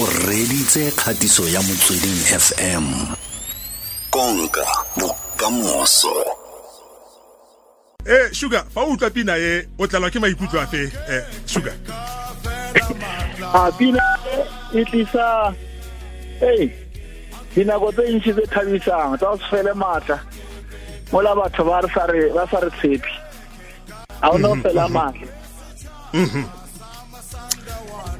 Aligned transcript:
o 0.00 0.06
reditse 0.26 0.90
kgatiso 0.90 1.48
ya 1.48 1.62
motsweding 1.62 2.20
fm 2.44 2.86
konka 4.10 4.66
bokamoso. 4.96 6.14
Eh 8.06 8.32
sugar 8.32 8.64
fa 8.74 8.80
o 8.80 8.92
utlwa 8.92 9.10
pina 9.10 9.36
e 9.38 9.66
o 9.78 9.86
tlalwa 9.86 10.10
ke 10.10 10.18
maikutlo 10.18 10.60
a 10.60 10.66
fe? 10.66 10.88
Eh 11.08 11.24
sugar. 11.46 11.74
A 13.52 13.72
pina 13.78 14.00
e 14.72 14.84
tlisa 14.84 15.54
ei 16.40 16.72
dinako 17.54 17.92
tse 17.92 18.02
ntšhi 18.12 18.32
tse 18.32 18.46
thabisang 18.46 19.18
tsa 19.18 19.26
go 19.26 19.36
se 19.36 19.44
fele 19.50 19.72
maatla 19.74 20.16
mola 21.12 21.34
batho 21.36 21.64
ba 21.64 21.82
sa 21.92 22.06
re 22.06 22.70
tshepi 22.80 23.12
ga 24.20 24.30
o 24.32 24.38
ne 24.38 24.48
o 24.48 24.54
fela 24.64 24.88
maatla 24.88 25.28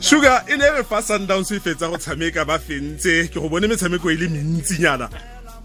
sugar 0.01 0.45
e 0.49 0.57
ne 0.57 0.71
re 0.71 0.83
fa 0.83 1.03
sundowns 1.03 1.51
e 1.53 1.61
fetsa 1.61 1.89
go 1.89 1.97
tshameka 1.97 2.45
ba 2.47 2.59
fentse. 2.59 3.29
Ke 3.31 3.35
go 3.35 3.49
bone 3.49 3.69
metshameko 3.69 4.11
e 4.11 4.17
le 4.17 4.29
mentsinyana. 4.29 5.09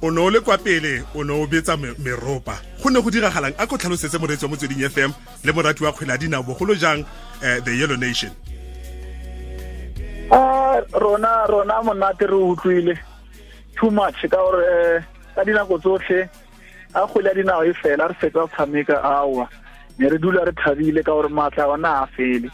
O 0.02 0.09
ne 0.09 0.20
o 0.20 0.30
le 0.30 0.41
kwa 0.41 0.58
pele 0.58 1.03
o 1.16 1.23
ne 1.23 1.31
o 1.31 1.48
betsa 1.48 1.77
meropa. 1.77 2.59
Go 2.84 2.89
ne 2.89 3.02
go 3.02 3.09
diragalang 3.09 3.55
a 3.58 3.66
ko 3.66 3.77
tlhalosetse 3.77 4.20
moreetsi 4.20 4.44
wa 4.44 4.49
motsweding 4.49 4.84
fm 4.89 5.13
le 5.44 5.52
morati 5.53 5.84
wa 5.84 5.91
kgwele 5.91 6.11
ya 6.11 6.17
dinao 6.17 6.44
bogolo 6.44 6.75
jang 6.75 6.99
um 6.99 7.63
the 7.63 7.75
yellow 7.75 7.95
nation? 7.95 8.31
A 10.31 10.81
rona 10.99 11.45
rona 11.47 11.81
monate 11.81 12.27
re 12.27 12.36
utlwile. 12.36 12.99
Too 13.80 13.89
much 13.89 14.22
ka 14.22 14.38
gore 14.38 15.05
ka 15.33 15.44
dinako 15.44 15.80
tsotlhe 15.80 16.30
a 16.94 17.08
kgwele 17.08 17.27
ya 17.27 17.33
dinao 17.33 17.63
e 17.63 17.73
fela 17.73 18.08
re 18.09 18.16
fetsa 18.20 18.33
go 18.44 18.47
tshameka 18.47 19.02
aowa. 19.02 19.47
Ne 19.97 20.09
re 20.09 20.17
dula 20.17 20.44
re 20.45 20.52
thabile 20.52 21.03
ka 21.03 21.11
gore 21.11 21.30
maatla 21.30 21.72
ona 21.72 22.03
a 22.03 22.08
fele 22.17 22.52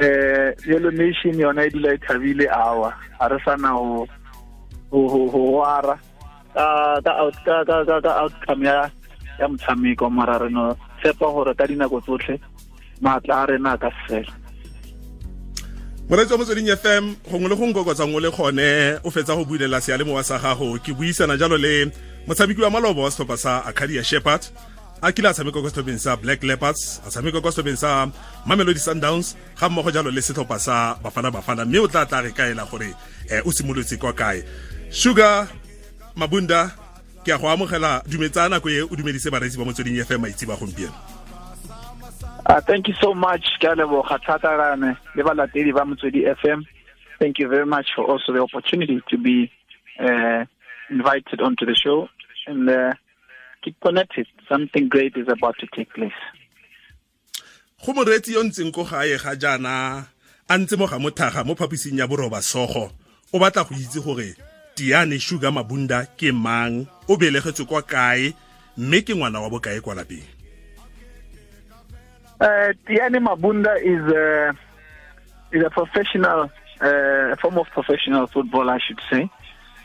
eh 0.00 0.54
yellow 0.66 0.90
nation 0.90 1.38
yona 1.38 1.66
e 1.66 1.70
dula 1.70 1.94
e 1.94 1.98
thabile 1.98 2.48
awa. 2.48 2.94
Ga 3.18 3.28
re 3.28 3.38
sana 3.44 3.72
go 4.90 5.42
wara 5.60 5.98
ka 6.54 8.10
outcome 8.22 8.66
ya 8.66 8.90
ya 9.38 9.48
motshameko 9.48 10.10
mara 10.10 10.38
re 10.38 10.50
no 10.50 10.76
tshepa 11.00 11.26
gore 11.32 11.54
ka 11.54 11.66
dinako 11.66 12.00
tsotlhe 12.00 12.40
maatla 13.00 13.42
a 13.42 13.46
rena 13.46 13.78
ka 13.78 13.90
sefela 14.06 14.32
moreetsi 16.10 16.32
wa 16.32 16.38
motsweding 16.38 16.76
fm 16.76 17.14
gongwe 17.30 17.48
le 17.48 17.56
go 17.56 17.66
nkokotsa 17.66 18.04
o 18.04 18.20
le 18.20 18.30
gone 18.30 18.98
o 19.04 19.10
fetsa 19.10 19.36
go 19.36 19.44
builela 19.44 19.80
sealemowa 19.80 20.24
sa 20.24 20.38
gago. 20.38 20.78
Ke 20.82 20.92
buisana 20.92 21.36
jalo 21.38 21.56
le 21.56 21.92
motshameki 22.26 22.60
wa 22.62 22.70
malobo 22.70 23.02
wa 23.02 23.10
setlhopha 23.10 23.36
sa 23.36 23.62
acadia 23.64 24.02
shepherd 24.02 24.42
a 25.02 25.12
kile 25.12 25.28
a 25.28 25.34
kwa 25.34 25.70
setlhopheng 25.70 25.98
sa 25.98 26.16
black 26.16 26.42
leopards 26.42 27.00
a 27.06 27.22
kwa 27.22 27.52
setlhopheng 27.52 27.76
sa 27.76 28.06
mamelodi 28.46 28.78
sundowns 28.78 29.36
ga 29.58 29.68
mmogo 29.68 29.90
jalo 29.90 30.10
le 30.10 30.20
setlhopha 30.20 30.58
sa 30.58 30.94
bafana 31.02 31.30
bafana 31.30 31.64
mme 31.64 31.78
o 31.78 31.88
tla 31.88 32.06
tla 32.06 32.22
re 32.22 32.30
kaela 32.30 32.64
gore 32.70 32.94
um 33.30 33.42
o 33.46 33.52
simolotse 33.52 33.96
kwa 33.96 34.12
kae. 34.12 34.42
Sugar 34.90 35.48
mabunda 36.16 36.70
ke 37.24 37.32
a 37.32 37.38
go 37.38 37.48
amogela 37.48 38.02
dumetsa 38.06 38.48
nako 38.48 38.68
e 38.68 38.82
o 38.82 38.96
dumedise 38.96 39.30
bareetsi 39.30 39.58
ba 39.58 39.64
motsweding 39.64 40.04
fm 40.04 40.22
ba 40.22 40.56
gompieno. 40.56 40.94
Uh, 42.46 42.60
thank 42.62 42.88
you 42.88 42.94
so 43.00 43.14
much. 43.14 43.44
Ke 43.60 43.72
a 43.72 43.76
leboga 43.76 44.18
thata 44.26 44.56
rane 44.56 44.96
le 45.14 45.22
balatedi 45.22 45.72
ba 45.72 45.84
motswedi 45.84 46.28
fm 46.36 46.64
thank 47.20 47.38
you 47.38 47.48
very 47.48 47.66
much 47.66 47.88
for 47.94 48.10
also 48.10 48.32
the 48.32 48.40
opportunity 48.40 49.00
to 49.08 49.18
be 49.18 49.52
uh, 50.00 50.44
invited 50.90 51.40
onto 51.40 51.66
the 51.66 51.74
show. 51.74 52.08
And 52.46 52.68
uh, 52.68 52.94
keep 53.62 53.80
connected 53.80 54.26
something 54.48 54.88
great 54.88 55.16
is 55.16 55.28
about 55.28 55.56
to 55.58 55.66
take 55.76 55.92
place. 55.94 56.20
Go 57.84 57.92
moreetsi 57.92 58.34
yo 58.34 58.42
ntseng 58.44 58.72
ko 58.72 58.84
gae 58.84 59.16
ga 59.16 59.36
jaana 59.36 60.04
a 60.48 60.54
ntse 60.58 60.76
mo 60.76 60.86
ga 60.86 60.98
mothaga 60.98 61.44
mo 61.44 61.54
phaposing 61.54 61.98
ya 61.98 62.06
boroba 62.06 62.42
sogo 62.42 62.90
o 63.32 63.38
batla 63.38 63.64
go 63.64 63.74
itse 63.74 64.00
gore 64.04 64.36
tiyani 64.74 65.20
sugar 65.20 65.52
mabunda 65.52 66.06
ke 66.16 66.32
mang? 66.32 66.86
O 67.08 67.16
belegetswe 67.16 67.64
kwa 67.66 67.82
kae? 67.82 68.34
Mme 68.76 69.02
ke 69.02 69.14
ngwana 69.14 69.40
wa 69.40 69.50
bokae 69.50 69.80
kwa 69.80 69.94
lapeng 69.94 70.24
Uh, 72.40 72.72
Tiyani 72.88 73.20
Mabunda 73.20 73.76
is 73.76 74.00
a, 74.14 74.56
is 75.52 75.62
a 75.62 75.68
professional, 75.68 76.50
uh, 76.80 77.32
a 77.32 77.36
form 77.36 77.58
of 77.58 77.66
professional 77.68 78.26
football, 78.28 78.70
I 78.70 78.78
should 78.78 78.98
say. 79.10 79.28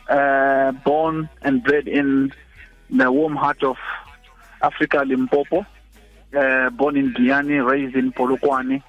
Uh, 0.08 0.72
born 0.72 1.28
and 1.42 1.62
bred 1.62 1.86
in 1.86 2.32
the 2.90 3.10
warm 3.10 3.36
heart 3.36 3.62
of 3.62 3.76
Africa, 4.62 5.04
Limpopo. 5.06 5.66
Uh, 6.36 6.70
born 6.70 6.96
in 6.96 7.14
Diani, 7.14 7.64
raised 7.64 7.94
in 7.96 8.12
Polokwane, 8.12 8.82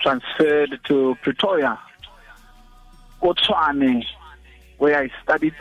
transferred 0.00 0.78
to 0.84 1.16
Pretoria, 1.20 1.78
Otswane, 3.20 4.04
where 4.78 4.98
I 4.98 5.10
studied 5.22 5.54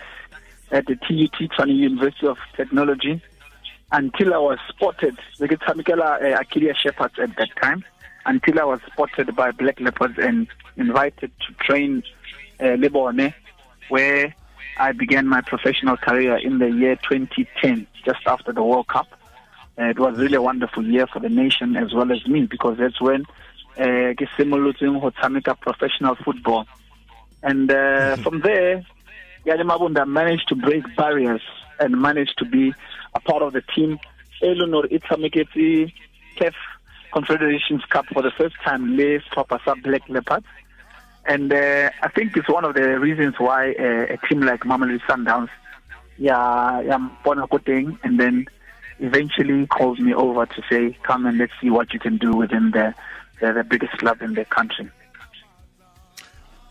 at 0.71 0.85
the 0.85 0.95
TUT, 0.95 1.31
Tshwane 1.33 1.75
University 1.75 2.27
of 2.27 2.37
Technology 2.55 3.21
until 3.91 4.33
I 4.33 4.37
was 4.37 4.59
spotted, 4.69 5.17
Tamikela 5.39 6.21
uh, 6.21 6.37
Arcadia 6.37 6.73
Shepherds 6.75 7.15
at 7.17 7.35
that 7.37 7.49
time, 7.61 7.83
until 8.25 8.59
I 8.59 8.63
was 8.63 8.79
spotted 8.91 9.35
by 9.35 9.51
Black 9.51 9.79
Leopards 9.79 10.19
and 10.19 10.47
invited 10.77 11.31
to 11.47 11.53
train 11.65 12.03
uh, 12.59 12.63
Lebone, 12.77 13.33
where 13.89 14.35
I 14.79 14.93
began 14.93 15.27
my 15.27 15.41
professional 15.41 15.97
career 15.97 16.37
in 16.37 16.59
the 16.59 16.71
year 16.71 16.95
2010, 16.95 17.85
just 18.05 18.25
after 18.25 18.53
the 18.53 18.63
World 18.63 18.87
Cup. 18.87 19.07
Uh, 19.77 19.83
it 19.89 19.99
was 19.99 20.17
really 20.17 20.35
a 20.35 20.41
wonderful 20.41 20.85
year 20.85 21.05
for 21.05 21.19
the 21.19 21.27
nation 21.27 21.75
as 21.75 21.93
well 21.93 22.11
as 22.13 22.25
me 22.25 22.45
because 22.45 22.77
that's 22.77 22.99
when 23.01 23.25
uh, 23.77 24.13
Tamika 24.13 25.59
professional 25.59 26.15
football. 26.15 26.65
And 27.43 27.69
uh, 27.69 28.15
from 28.17 28.39
there, 28.41 28.85
Yale 29.45 29.63
Mabunda 29.65 30.07
managed 30.07 30.47
to 30.49 30.55
break 30.55 30.83
barriers 30.95 31.41
and 31.79 32.01
managed 32.01 32.37
to 32.37 32.45
be 32.45 32.73
a 33.13 33.19
part 33.19 33.43
of 33.43 33.53
the 33.53 33.61
team. 33.75 33.99
Eleanor 34.41 34.83
Itameketi 34.83 35.91
CAF 36.37 36.53
Confederations 37.13 37.83
Cup 37.89 38.05
for 38.13 38.21
the 38.21 38.31
first 38.31 38.55
time, 38.63 38.95
Le 38.95 39.19
Papasa 39.35 39.81
Black 39.83 40.07
Leopards. 40.07 40.45
And 41.29 41.53
uh, 41.53 41.91
I 42.01 42.07
think 42.07 42.35
it's 42.35 42.49
one 42.49 42.65
of 42.65 42.73
the 42.73 42.99
reasons 42.99 43.35
why 43.37 43.73
uh, 43.73 44.15
a 44.15 44.17
team 44.27 44.41
like 44.41 44.61
Mamelodi 44.61 44.99
Sundowns, 45.01 45.49
yeah, 46.17 46.81
yeah, 46.81 47.57
thing, 47.59 47.99
and 48.01 48.19
then 48.19 48.47
eventually 48.97 49.67
calls 49.67 49.99
me 49.99 50.11
over 50.11 50.47
to 50.47 50.63
say, 50.67 50.97
come 51.03 51.27
and 51.27 51.37
let's 51.37 51.53
see 51.61 51.69
what 51.69 51.93
you 51.93 51.99
can 51.99 52.17
do 52.17 52.31
within 52.35 52.71
the, 52.71 52.95
the, 53.41 53.53
the 53.53 53.63
biggest 53.63 53.93
club 53.99 54.23
in 54.23 54.33
the 54.33 54.43
country. 54.45 54.89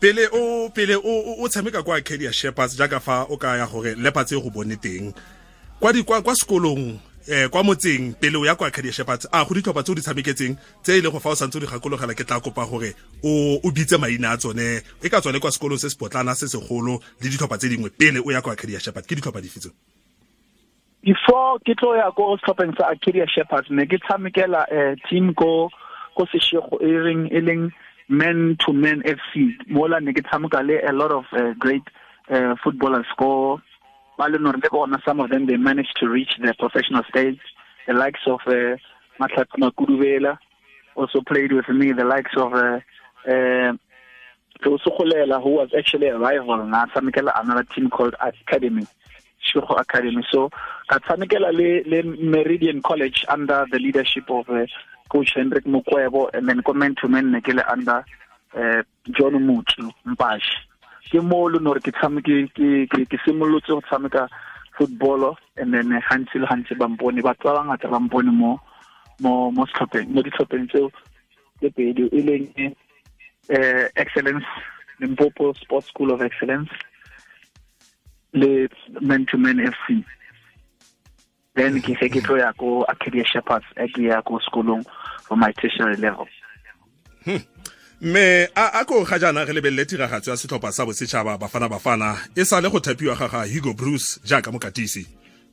pele 0.01 0.27
o 0.31 0.69
pele 0.69 0.95
o 0.95 1.43
o 1.43 1.47
tshameka 1.49 1.83
kwa 1.83 1.95
Arcadia 1.95 2.31
Shepherds 2.31 2.77
jaaka 2.77 2.99
fa 3.01 3.25
o 3.29 3.37
ka 3.37 3.55
ya 3.55 3.65
gore 3.67 3.91
e 3.91 4.41
go 4.41 4.49
bone 4.49 4.75
teng 4.77 5.13
kwa 5.79 5.91
di 5.91 6.03
kwa 6.03 6.21
sekolong 6.35 6.99
eh 7.29 7.49
kwa 7.49 7.63
motseng 7.63 8.13
pele 8.19 8.37
o 8.37 8.45
ya 8.45 8.55
kwa 8.55 8.67
Acadia 8.67 8.91
Shepherds 8.91 9.27
a 9.31 9.45
go 9.45 9.53
ditlhopha 9.53 9.83
tse 9.83 9.91
o 9.91 9.95
di 9.95 10.01
tshameketseng 10.01 10.57
tse 10.81 10.95
e 10.95 10.97
ile 10.97 11.11
go 11.11 11.19
fa 11.19 11.29
o 11.29 11.35
santse 11.35 11.57
o 11.57 11.59
di 11.59 11.67
gakologela 11.67 12.17
ke 12.17 12.25
tla 12.25 12.39
kopa 12.41 12.65
gore 12.65 12.95
o 13.23 13.59
o 13.63 13.71
bitse 13.71 13.97
maina 14.01 14.31
a 14.33 14.37
tsone. 14.37 14.81
E 15.03 15.09
ka 15.09 15.21
tsone 15.21 15.39
kwa 15.39 15.51
sekolong 15.51 15.77
se 15.77 15.89
se 15.89 15.97
potlana 15.97 16.33
se 16.35 16.47
segolo 16.47 16.97
le 17.21 17.29
ditlhopha 17.29 17.57
tse 17.57 17.69
dingwe 17.69 17.89
pele 17.93 18.19
o 18.19 18.31
ya 18.31 18.41
kwa 18.41 18.53
Acadia 18.53 18.79
Shepherds 18.79 19.07
ke 19.07 19.15
ditlhopha 19.15 19.41
dife 19.41 19.59
tse 19.61 19.69
before 21.03 21.59
ke 21.63 21.75
tlo 21.79 21.95
ya 21.95 22.11
ko 22.11 22.35
setlhopheng 22.41 22.75
sa 22.75 22.91
Acadia 22.91 23.27
Shepherds 23.27 23.69
ne 23.71 23.85
ke 23.85 23.99
tshamekela 24.03 24.65
eh, 24.71 24.95
team 25.07 25.33
ko 25.33 25.69
ko 26.17 26.25
seshego 26.33 26.81
e 26.83 26.91
reng 26.91 27.29
e 27.31 27.39
leng 27.39 27.71
men 28.09 28.57
to 28.59 28.73
men 28.73 29.01
FC 29.05 29.55
mola 29.69 29.99
ne 30.01 30.13
ke 30.13 30.25
tshameka 30.25 30.65
le 30.65 30.81
a 30.83 30.91
lot 30.91 31.11
of 31.11 31.25
uh, 31.31 31.53
great 31.57 31.85
uh, 32.29 32.55
footballers 32.63 33.07
some 35.05 35.19
of 35.19 35.29
them 35.29 35.45
they 35.45 35.57
managed 35.57 35.95
to 35.99 36.09
reach 36.09 36.31
the 36.41 36.53
professional 36.59 37.03
stage. 37.09 37.39
The 37.87 37.93
likes 37.93 38.19
of 38.27 38.39
uh, 38.45 38.75
Matlatuma 39.19 39.71
Kuduvela 39.71 40.37
also 40.95 41.21
played 41.21 41.51
with 41.51 41.69
me. 41.69 41.93
The 41.93 42.03
likes 42.03 42.31
of 42.35 42.53
uh, 42.53 42.79
uh, 43.27 43.73
who 44.61 45.51
was 45.51 45.69
actually 45.77 46.07
a 46.07 46.17
rival 46.17 46.65
na 46.65 46.85
tshamekela 46.87 47.31
another 47.39 47.63
team 47.63 47.89
called 47.89 48.15
Academy 48.19 48.85
Shugo 49.41 49.79
Academy. 49.79 50.23
So 50.31 50.49
ka 50.89 50.99
tshamekela 50.99 51.53
le, 51.53 52.03
Meridian 52.03 52.81
College 52.81 53.25
under 53.29 53.65
the 53.71 53.79
leadership 53.79 54.29
of 54.29 54.49
uh, 54.49 54.65
coach 55.09 55.33
Hendrik 55.35 55.65
Mukwebo 55.65 56.29
and 56.33 56.49
then 56.49 56.61
comment 56.61 56.97
to 57.01 57.07
men 57.07 57.33
under 57.69 58.05
uh, 58.53 58.83
John 59.11 59.33
Mutsu 59.47 59.91
Mpashi 60.05 60.68
ke 61.07 61.19
mo 61.21 61.47
le 61.47 61.59
nore 61.59 61.79
ke 61.79 61.91
tshameke 61.91 62.51
ke 62.55 62.87
ke 62.91 63.05
ke 63.05 63.17
simolotse 63.25 63.71
go 63.71 63.81
tshameka 63.87 64.27
football 64.77 65.37
and 65.57 65.73
then 65.73 65.91
hantsi 66.09 66.39
le 66.39 66.47
hantsi 66.47 66.77
ba 66.77 66.87
mpone 66.87 67.21
batho 67.21 67.49
ba 67.49 67.57
bangata 67.59 67.87
ba 67.91 67.99
mpone 67.99 68.31
mo 68.31 68.59
mo 69.19 69.51
mo 69.51 69.65
setlhopheng 69.67 70.11
mo 70.13 70.21
ditlhopheng 70.23 70.67
tseo 70.71 70.91
tse 71.59 71.69
pedi 71.75 72.07
e 72.11 72.21
leng 72.27 72.45
eh 73.49 73.87
excellence 73.95 74.45
Limpopo 74.99 75.53
Sports 75.55 75.87
School 75.89 76.11
of 76.11 76.21
Excellence 76.21 76.71
le 78.33 78.67
men 79.01 79.25
to 79.25 79.37
men 79.37 79.59
FC 79.59 80.03
then 81.55 81.81
ke 81.81 81.95
se 81.99 82.09
ke 82.09 82.21
tlo 82.23 82.37
ya 82.39 82.51
ko 82.53 82.83
Acadia 82.87 83.25
Shepherds 83.25 83.65
e 83.75 83.87
ke 83.95 84.07
ya 84.07 84.21
ko 84.21 84.39
sekolong 84.47 84.85
for 85.27 85.35
my 85.35 85.51
tertiary 85.59 85.97
level 85.97 86.27
mme 88.01 88.47
a 88.55 88.85
ko 88.85 89.03
ga 89.03 89.19
jaana 89.19 89.45
re 89.45 89.53
lebelele 89.53 89.85
tiragatso 89.85 90.31
ya 90.31 90.37
setlhopha 90.37 90.71
sa 90.71 90.85
bosetšhaba 90.85 91.37
bafana 91.37 91.67
bafana 91.69 92.15
e 92.35 92.45
sa 92.45 92.61
le 92.61 92.69
go 92.69 92.79
thapiwa 92.79 93.15
ga 93.15 93.27
ga 93.27 93.43
hugo 93.43 93.73
bruce 93.73 94.19
jaaka 94.23 94.51
mokatisi 94.51 95.03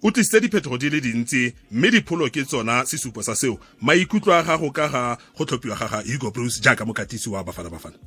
o 0.03 0.11
tlisitse 0.11 0.41
diphetogo 0.41 0.79
di 0.79 0.91
le 0.91 1.01
dintsi 1.01 1.55
mme 1.71 1.91
dipholo 1.91 2.31
ke 2.31 2.45
tsona 2.47 2.87
sesupo 2.87 3.23
sa 3.23 3.35
seo 3.35 3.59
maikutlo 3.83 4.33
a 4.33 4.43
gago 4.43 4.71
ka 4.71 4.87
ga 4.89 5.19
go 5.39 5.45
tlhophiwa 5.45 5.77
ga 5.77 5.89
ga 5.89 6.03
hugo 6.07 6.31
bruce 6.31 6.61
jaaka 6.63 6.85
mokatisi 6.87 7.31
wa 7.31 7.43
bafana 7.43 7.71
bafana 7.71 7.99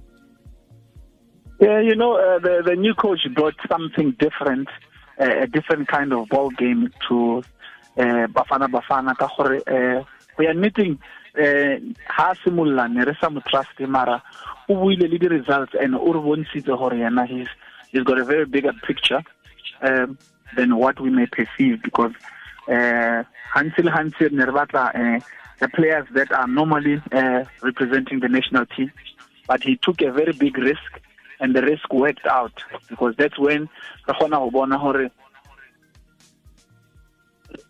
Yeah, 1.60 1.82
you 1.82 1.94
know, 1.94 2.16
uh, 2.16 2.40
the 2.40 2.64
the 2.66 2.76
new 2.78 2.94
coach 2.94 3.20
brought 3.36 3.56
something 3.68 4.16
different, 4.18 4.70
uh, 5.20 5.44
a 5.44 5.48
different 5.48 5.90
kind 5.90 6.14
of 6.14 6.30
ball 6.30 6.52
game 6.52 6.90
to 7.10 7.44
uh, 7.98 8.28
Bafana 8.32 8.72
Bafana. 8.72 9.12
Uh, 9.20 10.04
we 10.38 10.48
are 10.48 10.54
meeting 10.54 10.98
uh, 11.38 11.80
ha 12.08 12.34
simolla 12.44 12.88
ne 12.88 13.06
re 13.06 13.16
sa 13.20 13.30
mo 13.30 13.42
trust 13.42 13.80
mara 13.80 14.22
o 14.68 14.76
buile 14.76 15.08
le 15.08 15.18
di 15.18 15.28
results 15.28 15.74
and 15.80 15.96
o 15.96 16.14
re 16.14 16.20
bontshitse 16.20 16.78
gore 16.78 16.98
yena 16.98 17.26
he's 17.28 17.48
he's 17.92 18.04
got 18.04 18.20
a 18.20 18.26
very 18.26 18.46
bigger 18.46 18.74
picture 18.88 19.22
um, 19.81 20.18
than 20.56 20.78
what 20.78 21.00
we 21.00 21.10
may 21.10 21.26
perceive 21.26 21.81
because 21.81 22.14
uh, 22.68 23.24
hantsi 23.56 23.84
le 23.84 23.92
hantsi 23.92 24.31
ne 24.31 24.46
re 24.46 24.52
batla 24.52 24.86
uh, 24.96 25.20
the 25.60 25.68
players 25.70 26.08
that 26.14 26.31
are 26.31 26.48
normally 26.48 27.02
uh, 27.12 27.44
representing 27.62 28.20
the 28.20 28.30
national 28.30 28.66
team 28.66 28.92
but 29.48 29.64
he 29.64 29.76
took 29.78 30.02
a 30.02 30.12
very 30.12 30.34
big 30.34 30.58
risk 30.58 31.02
and 31.40 31.56
the 31.56 31.62
risk 31.62 31.94
worked 31.94 32.26
out 32.28 32.64
because 32.90 33.16
that's 33.18 33.38
when 33.38 33.70
re 34.08 34.14
kgona 34.14 34.40
go 34.40 34.50
bona 34.52 34.78
gore 34.78 34.98
re 34.98 35.10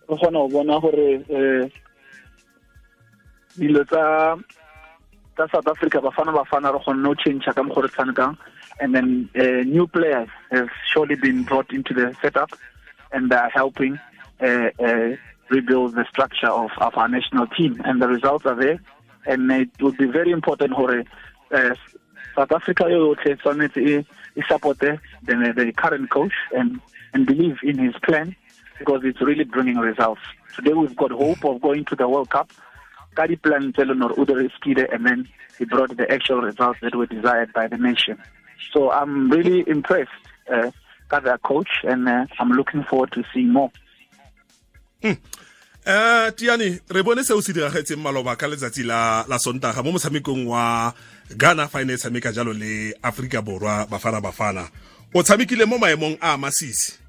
kgona 0.08 0.40
go 0.44 0.48
bona 0.48 0.80
gore 0.80 1.06
eh 1.30 1.70
dilo 3.60 3.84
tsa 3.86 4.38
tsa 5.36 5.48
South 5.52 5.68
Africa 5.68 6.00
bafana 6.02 6.32
bafana 6.34 6.74
re 6.74 6.80
kgona 6.80 7.04
go 7.04 7.14
change 7.16 7.46
ka 7.46 7.64
mo 7.64 7.74
gore 7.74 7.90
tsanekang 7.90 8.38
and 8.80 8.96
then 8.96 9.30
uh, 9.36 9.64
new 9.76 9.88
players 9.88 10.30
have 10.52 10.70
surely 10.92 11.16
been 11.16 11.44
brought 11.44 11.72
into 11.74 11.94
the 11.94 12.16
setup 12.22 12.52
and 13.12 13.32
are 13.34 13.50
helping 13.50 14.00
uh, 14.42 14.70
uh, 14.80 15.16
rebuild 15.50 15.96
the 15.96 16.06
structure 16.10 16.48
of, 16.48 16.72
of 16.78 16.96
our 16.96 17.08
national 17.08 17.48
team 17.48 17.82
and 17.86 18.02
the 18.02 18.08
results 18.08 18.46
are 18.46 18.56
there 18.56 18.80
and 19.26 19.52
it 19.52 19.70
would 19.82 19.98
be 19.98 20.06
very 20.06 20.32
important 20.32 20.76
gore 20.76 21.04
uh, 21.52 21.76
South 22.36 22.52
Africa 22.52 22.84
yoyotlhe 22.86 23.36
tshwanetse 23.42 23.78
e 23.78 24.06
e 24.36 24.42
support 24.48 24.80
the, 24.80 25.00
the 25.26 25.74
current 25.76 26.10
coach 26.10 26.34
and 26.56 26.80
and 27.14 27.26
believe 27.26 27.58
in 27.64 27.78
his 27.78 27.96
plan 28.04 28.36
because 28.78 29.02
it's 29.04 29.22
really 29.22 29.44
bringing 29.44 29.78
results. 29.78 30.22
Today 30.56 30.74
we've 30.74 30.96
got 30.96 31.12
hope 31.12 31.44
of 31.44 31.62
going 31.62 31.86
to 31.86 31.96
the 31.96 32.08
World 32.08 32.30
Cup. 32.30 32.50
Kadi 33.20 33.36
plan 33.36 33.74
Telenor 33.76 34.16
Uderiskide 34.16 34.88
and 34.96 35.06
then 35.06 35.28
he 35.58 35.66
brought 35.66 35.92
the 35.98 36.08
actual 36.10 36.40
results 36.40 36.80
that 36.80 36.96
were 36.96 37.06
desired 37.06 37.52
by 37.52 37.68
the 37.68 37.76
nation. 37.76 38.16
So 38.72 38.92
I'm 38.92 39.30
really 39.30 39.68
impressed 39.68 40.24
uh, 40.48 40.72
by 41.12 41.20
their 41.20 41.38
coach 41.40 41.84
and 41.84 42.08
uh, 42.08 42.28
I'm 42.40 42.52
looking 42.52 42.84
forward 42.88 43.12
to 43.12 43.24
seeing 43.34 43.52
more. 43.52 43.72
Hmm. 45.04 45.20
Uh, 45.86 46.32
tiani 46.32 46.80
re 46.88 47.04
bone 47.04 47.24
se 47.24 47.34
o 47.34 47.42
se 47.42 47.52
diragetseng 47.52 48.00
maloba 48.00 48.38
ka 48.40 48.48
letsatsi 48.48 48.86
la 48.88 49.26
la 49.28 49.36
sontaga 49.36 49.84
mo 49.84 49.92
motshamekong 49.92 50.46
wa 50.48 50.94
ghana 51.36 51.68
fa 51.68 51.82
e 51.82 51.86
ne 51.86 51.94
e 51.94 51.98
tshameka 51.98 52.32
jalo 52.32 52.54
le 52.54 52.94
aforika 53.04 53.42
borwa 53.42 53.88
bafana 53.90 54.22
bafana 54.22 54.68
o 55.16 55.24
tshamekile 55.24 55.66
mo 55.66 55.78
maemong 55.80 56.18
a 56.22 56.38
masisi 56.38 57.00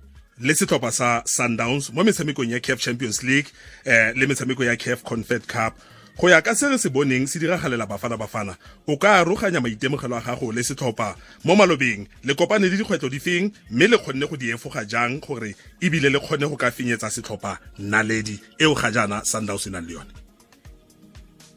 le 0.40 0.54
setlhopha 0.54 0.90
sa 0.90 1.22
sundowns 1.26 1.92
mo 1.92 2.02
metshamekong 2.04 2.50
ya 2.50 2.60
caf 2.60 2.80
champions 2.80 3.22
league 3.22 3.50
eh, 3.84 4.14
le 4.16 4.26
metshameko 4.26 4.64
ya 4.64 4.76
caf 4.76 5.02
confed 5.02 5.46
cup 5.46 5.74
go 6.20 6.28
ya 6.28 6.42
ka 6.42 6.54
se 6.54 6.68
re 6.68 6.76
se 6.76 6.90
boneng 6.90 7.26
se 7.26 7.38
diragalela 7.40 7.86
bafana 7.86 8.16
bafana 8.20 8.54
o 8.86 8.96
ka 8.96 9.24
aroganya 9.24 9.60
maitemogelo 9.60 10.16
a 10.16 10.20
gago 10.20 10.52
le 10.52 10.60
setlhopha 10.60 11.16
mo 11.44 11.56
malobeng 11.56 12.04
le 12.24 12.34
kopane 12.34 12.68
le 12.68 12.76
dikgwetlho 12.76 13.08
di 13.08 13.18
feng 13.18 13.48
mme 13.70 13.88
le 13.88 13.96
kgonne 13.96 14.28
go 14.28 14.36
di 14.36 14.52
efoga 14.52 14.84
jang 14.84 15.16
gore 15.18 15.56
ebile 15.80 16.12
le 16.12 16.20
kgonne 16.20 16.44
go 16.44 16.56
ka 16.56 16.70
fenyetsa 16.70 17.08
setlhopha 17.08 17.56
naledi 17.78 18.36
eo 18.60 18.74
ga 18.74 18.92
jaana 18.92 19.24
sundowns 19.24 19.66
e 19.66 19.70
nang 19.70 19.86
le 19.86 19.92
yone? 19.92 20.12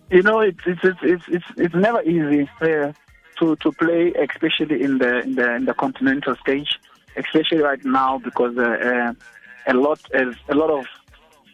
You 0.09 0.21
know, 0.21 0.39
it's 0.39 0.63
it's 0.65 0.79
it's 1.01 1.25
it's 1.27 1.45
it's, 1.57 1.75
never 1.75 2.01
easy 2.03 2.47
uh, 2.61 2.93
to 3.39 3.55
to 3.57 3.71
play, 3.73 4.13
especially 4.13 4.81
in 4.81 4.99
the 4.99 5.23
in 5.23 5.35
the 5.35 5.55
in 5.55 5.65
the 5.65 5.73
continental 5.73 6.35
stage, 6.37 6.79
especially 7.17 7.59
right 7.59 7.83
now 7.83 8.19
because 8.19 8.55
uh, 8.57 8.61
uh, 8.63 9.13
a 9.67 9.73
lot 9.73 9.99
is 10.13 10.35
a 10.47 10.55
lot 10.55 10.69
of 10.69 10.85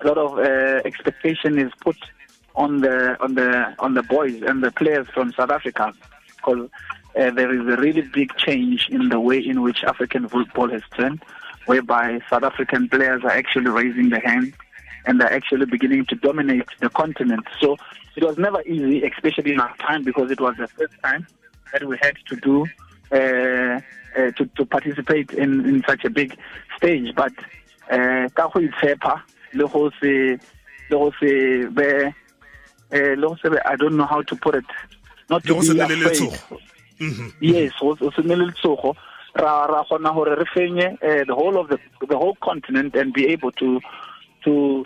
a 0.01 0.07
lot 0.07 0.17
of 0.17 0.37
uh, 0.37 0.81
expectation 0.85 1.57
is 1.57 1.71
put 1.81 1.95
on 2.59 2.81
the 2.81 3.17
on 3.23 3.33
the 3.35 3.73
on 3.79 3.93
the 3.95 4.03
boys 4.03 4.41
and 4.43 4.61
the 4.61 4.71
players 4.71 5.07
from 5.13 5.31
South 5.31 5.49
Africa 5.49 5.93
because 6.35 6.69
uh, 7.17 7.31
there 7.31 7.51
is 7.51 7.61
a 7.61 7.81
really 7.81 8.01
big 8.01 8.35
change 8.37 8.87
in 8.89 9.09
the 9.09 9.19
way 9.19 9.39
in 9.39 9.61
which 9.61 9.83
African 9.83 10.27
football 10.27 10.69
has 10.69 10.83
turned, 10.95 11.23
whereby 11.65 12.19
South 12.29 12.43
African 12.43 12.87
players 12.87 13.23
are 13.23 13.31
actually 13.31 13.69
raising 13.69 14.09
their 14.09 14.21
hand 14.21 14.53
and 15.05 15.19
they're 15.19 15.33
actually 15.33 15.65
beginning 15.65 16.05
to 16.05 16.15
dominate 16.15 16.67
the 16.81 16.89
continent. 16.89 17.45
So 17.59 17.77
it 18.15 18.23
was 18.23 18.37
never 18.37 18.61
easy, 18.63 19.03
especially 19.03 19.53
in 19.53 19.59
our 19.59 19.75
time, 19.77 20.03
because 20.03 20.29
it 20.29 20.39
was 20.39 20.55
the 20.57 20.67
first 20.67 20.93
time 21.03 21.25
that 21.71 21.83
we 21.85 21.97
had 22.01 22.15
to 22.27 22.35
do 22.35 22.65
uh, 23.11 23.79
uh, 24.17 24.31
to, 24.31 24.45
to 24.57 24.65
participate 24.65 25.31
in, 25.31 25.65
in 25.67 25.83
such 25.87 26.03
a 26.05 26.09
big 26.09 26.37
stage. 26.77 27.15
But 27.15 27.33
uh, 27.89 28.29
ka 28.35 28.49
be 28.53 28.69
go 32.91 33.37
I 33.65 33.75
don't 33.75 33.97
know 33.97 34.05
how 34.05 34.21
to 34.21 34.35
put 34.35 34.55
it. 34.55 34.65
Not 35.29 35.43
to 35.43 35.59
be 35.59 35.79
afraid 35.79 36.39
mm-hmm. 36.99 37.29
yes 37.39 37.71
go 37.79 37.95
se 37.95 38.21
ne 38.23 38.35
le 38.35 38.51
tsogo 38.51 38.95
ra 39.35 39.65
ra 39.65 39.83
gona 39.89 40.13
gore 40.13 40.35
re 40.35 40.45
fenye 40.53 40.97
the 41.27 41.33
whole 41.33 41.57
of 41.59 41.69
the 41.69 41.79
the 42.07 42.17
whole 42.17 42.35
continent 42.43 42.95
and 42.95 43.13
be 43.13 43.27
able 43.27 43.51
to 43.53 43.79
to 44.43 44.83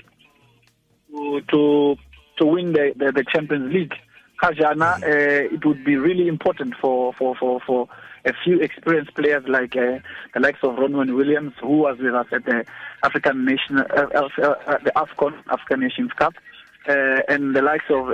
to 1.49 1.97
to, 2.37 2.45
win 2.45 2.73
the, 2.73 2.93
the, 2.95 3.11
the 3.11 3.23
Champions 3.31 3.71
League. 3.71 3.93
Kajana, 4.41 5.01
uh, 5.03 5.53
it 5.53 5.63
would 5.65 5.85
be 5.85 5.95
really 5.95 6.27
important 6.27 6.73
for, 6.81 7.13
for, 7.13 7.35
for, 7.35 7.61
for 7.65 7.87
a 8.25 8.33
few 8.43 8.59
experienced 8.59 9.13
players 9.13 9.43
like 9.47 9.75
uh, 9.75 9.99
the 10.33 10.39
likes 10.39 10.59
of 10.63 10.71
Ronwen 10.75 11.15
Williams, 11.15 11.53
who 11.61 11.77
was 11.77 11.97
with 11.99 12.15
us 12.15 12.25
at 12.31 12.43
the 12.45 12.65
African 13.03 13.45
Nation, 13.45 13.77
uh, 13.77 14.07
uh, 14.15 14.27
uh 14.41 14.77
the 14.83 14.91
AFCON, 14.95 15.33
African 15.49 15.81
Nations 15.81 16.11
Cup, 16.13 16.33
uh, 16.35 16.52
and 16.91 17.55
the 17.55 17.61
likes 17.61 17.85
of 17.89 18.09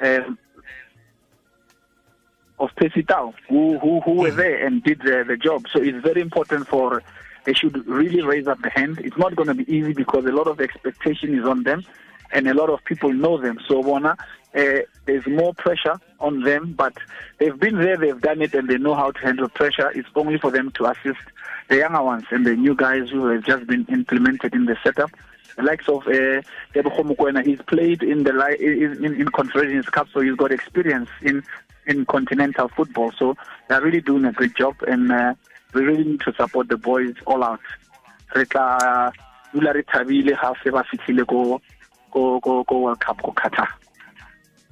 uh, 0.00 0.34
of 2.58 2.70
Percy 2.76 3.02
Tau, 3.02 3.34
who, 3.48 3.78
who, 3.78 4.00
who 4.00 4.12
were 4.12 4.30
there 4.30 4.66
and 4.66 4.82
did 4.82 5.00
the, 5.00 5.24
the 5.26 5.36
job. 5.36 5.66
So 5.72 5.80
it's 5.80 6.02
very 6.02 6.22
important 6.22 6.66
for 6.66 7.02
they 7.44 7.52
should 7.52 7.86
really 7.86 8.22
raise 8.22 8.46
up 8.46 8.60
the 8.62 8.70
hand. 8.70 8.98
It's 8.98 9.16
not 9.16 9.36
going 9.36 9.48
to 9.48 9.54
be 9.54 9.70
easy 9.70 9.92
because 9.92 10.24
a 10.24 10.32
lot 10.32 10.46
of 10.46 10.60
expectation 10.60 11.38
is 11.38 11.44
on 11.44 11.64
them 11.64 11.84
and 12.32 12.48
a 12.48 12.54
lot 12.54 12.70
of 12.70 12.84
people 12.84 13.12
know 13.12 13.38
them. 13.38 13.60
So, 13.68 13.82
Wana, 13.82 14.18
uh, 14.54 14.82
there's 15.04 15.26
more 15.26 15.54
pressure 15.54 16.00
on 16.18 16.42
them, 16.42 16.72
but 16.72 16.94
they've 17.38 17.58
been 17.58 17.78
there, 17.78 17.96
they've 17.96 18.20
done 18.20 18.42
it, 18.42 18.54
and 18.54 18.68
they 18.68 18.78
know 18.78 18.94
how 18.94 19.12
to 19.12 19.20
handle 19.20 19.48
pressure. 19.48 19.90
It's 19.94 20.08
only 20.14 20.38
for 20.38 20.50
them 20.50 20.72
to 20.72 20.86
assist 20.86 21.20
the 21.68 21.76
younger 21.76 22.02
ones 22.02 22.24
and 22.30 22.46
the 22.46 22.56
new 22.56 22.74
guys 22.74 23.10
who 23.10 23.26
have 23.26 23.44
just 23.44 23.66
been 23.66 23.86
implemented 23.86 24.54
in 24.54 24.64
the 24.64 24.76
setup. 24.82 25.10
The 25.56 25.62
likes 25.62 25.88
of 25.88 26.06
uh, 26.06 26.42
Mukwena, 26.74 27.44
he's 27.44 27.62
played 27.62 28.02
in 28.02 28.24
the 28.24 28.32
in, 28.60 29.04
in, 29.04 29.20
in 29.20 29.28
Confederations 29.28 29.88
Cup, 29.88 30.06
so 30.12 30.20
he's 30.20 30.36
got 30.36 30.52
experience 30.52 31.08
in 31.22 31.42
in 31.86 32.04
continental 32.04 32.68
football. 32.68 33.12
So 33.18 33.36
they're 33.68 33.80
really 33.80 34.00
doing 34.02 34.24
a 34.26 34.32
great 34.32 34.54
job, 34.54 34.74
and 34.86 35.10
uh, 35.10 35.34
we 35.72 35.82
really 35.82 36.04
need 36.04 36.20
to 36.20 36.32
support 36.34 36.68
the 36.68 36.76
boys 36.76 37.14
all 37.26 37.42
out. 37.42 37.60
Re 38.34 38.44
tla 38.44 39.12
dula 39.52 39.72
re 39.72 39.82
thabile 39.82 40.36
ga 40.36 40.52
se 40.62 40.70
ba 40.70 40.84
fitlhile 40.84 41.26
ko 41.26 41.60
World 42.14 43.00
Cup 43.00 43.22
ko 43.22 43.32
Qatar. 43.32 43.68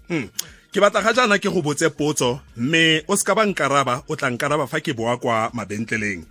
Hmm. 0.09 0.29
Ke 0.73 0.83
batla 0.83 1.03
ga 1.03 1.13
jaana 1.13 1.39
ke 1.39 1.49
go 1.49 1.63
botse 1.63 1.89
potso 1.89 2.41
mme 2.57 3.05
o 3.09 3.17
ska 3.17 3.35
ba 3.35 3.47
nkaraba 3.47 4.03
o 4.09 4.17
tla 4.17 4.29
nkaraba 4.31 4.69
fa 4.69 4.81
ke 4.81 4.93
boa 4.93 5.17
kwa 5.17 5.51
mabentleleng. 5.55 6.27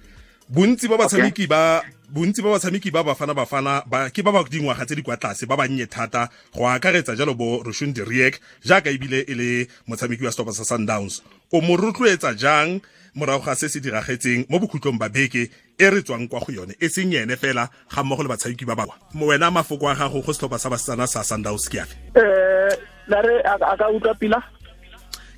Bontsi 0.51 0.89
ba 0.89 0.97
batshameki 0.97 1.47
ba 1.47 1.81
bontsi 2.13 2.43
ba 2.45 2.53
batshameki 2.53 2.91
ba 2.93 3.01
bafana 3.01 3.33
bafana 3.33 3.81
ba 3.89 4.05
ke 4.13 4.21
ba 4.21 4.29
ba 4.29 4.45
dingwaga 4.45 4.85
tse 4.85 4.95
di 4.95 5.01
kwa 5.01 5.17
tlase 5.17 5.49
ba 5.49 5.57
bannye 5.57 5.89
thata 5.89 6.29
go 6.53 6.69
akaretsa 6.69 7.17
jalo 7.17 7.33
bo 7.33 7.65
Rushun 7.65 7.89
Diriek 7.89 8.37
jaaka 8.61 8.93
ebile 8.93 9.25
e 9.25 9.33
le 9.33 9.67
motshameki 9.89 10.21
wa 10.21 10.29
Stop 10.31 10.53
sa 10.53 10.61
Sundowns. 10.61 11.25
O 11.49 11.61
mo 11.61 11.73
rotloetsa 11.73 12.37
jang 12.37 12.81
morago 13.17 13.41
ga 13.41 13.55
se 13.55 13.65
se 13.65 13.81
diragetseng 13.81 14.45
mo 14.45 14.61
bokhutlong 14.61 15.01
ba 15.01 15.09
beke 15.09 15.49
e 15.73 15.89
re 15.89 16.05
tswang 16.05 16.29
kwa 16.29 16.45
go 16.45 16.53
yone 16.53 16.77
e 16.77 16.85
seng 16.85 17.17
ene 17.17 17.33
fela 17.33 17.65
ga 17.89 18.03
mmogo 18.03 18.21
le 18.21 18.29
batshameki 18.29 18.65
ba 18.65 18.77
bangwe? 18.77 18.93
Wena 19.17 19.49
mafoko 19.49 19.89
a 19.89 19.95
gago 19.97 20.21
go 20.21 20.33
setlhopha 20.33 20.61
sa 20.61 20.69
basetsana 20.69 21.09
sa 21.09 21.25
sundowns 21.25 21.65
ke 21.65 21.81
afe? 21.81 21.97
Um 22.13 22.77
lare 23.09 23.41
a 23.41 23.57
ka 23.57 23.89
utlwa 23.89 24.13
pila? 24.13 24.37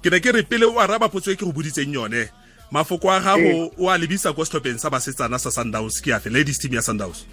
Ke 0.03 0.11
ne 0.11 0.19
ke 0.19 0.27
re 0.35 0.43
pele 0.43 0.67
o 0.67 0.75
araba 0.75 1.07
potso 1.07 1.31
e 1.31 1.39
ke 1.39 1.47
go 1.47 1.55
boditseng 1.55 1.95
yone 1.95 2.27
mafoko 2.75 3.09
a 3.09 3.19
gago 3.21 3.47
eh. 3.47 3.71
o 3.79 3.89
a 3.89 3.97
lebisa 3.97 4.33
kwa 4.35 4.45
setlhopheng 4.45 4.79
sa 4.79 4.89
basetsana 4.89 5.39
sa 5.39 5.49
sundowns 5.49 6.01
ke 6.03 6.11
afe 6.11 6.29
ladies 6.31 6.59
team 6.59 6.73
ya 6.73 6.81
sundowns? 6.81 7.23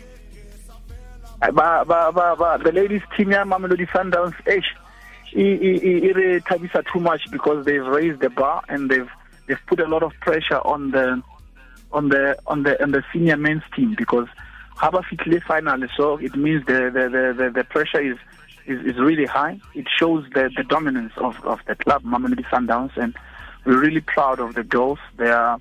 Ba 1.40 1.82
ba 1.84 2.12
ba 2.14 2.36
ba 2.38 2.58
the 2.62 2.70
ladies 2.70 3.02
team 3.16 3.32
ya 3.32 3.44
mamelodi 3.44 3.90
sundowns 3.90 4.34
age 4.46 4.70
it 5.34 6.14
re 6.16 6.40
thabisa 6.40 6.84
too 6.92 7.00
much 7.00 7.28
because 7.30 7.64
they've 7.64 7.86
raised 7.86 8.20
the 8.20 8.30
bar 8.30 8.62
and 8.68 8.90
they've 8.90 9.10
they've 9.46 9.66
put 9.66 9.80
a 9.80 9.88
lot 9.88 10.02
of 10.02 10.12
pressure 10.20 10.60
on 10.64 10.92
the 10.92 11.20
on 11.90 12.08
the 12.08 12.38
on 12.46 12.62
the 12.62 12.80
on 12.82 12.92
the 12.92 13.02
senior 13.12 13.36
men's 13.36 13.64
team 13.74 13.94
because 13.98 14.28
haba 14.76 15.02
fitlhe 15.02 15.42
finally 15.42 15.88
so 15.96 16.18
it 16.18 16.36
means 16.36 16.64
the 16.66 16.90
the, 16.94 17.04
the 17.10 17.24
the 17.36 17.50
the 17.50 17.64
pressure 17.64 18.00
is 18.00 18.18
is, 18.66 18.78
is 18.86 18.96
really 18.98 19.26
high. 19.26 19.58
It 19.74 19.86
shows 19.98 20.24
the 20.34 20.50
the 20.56 20.64
dominance 20.64 21.12
of 21.16 21.34
of 21.44 21.60
the 21.66 21.74
club 21.74 22.02
Mamelodi 22.04 22.44
Sundowns 22.46 22.96
and 22.96 23.16
we're 23.64 23.80
really 23.80 24.00
proud 24.00 24.40
of 24.40 24.54
the 24.54 24.62
girls 24.62 24.98
they 25.16 25.30
are 25.30 25.58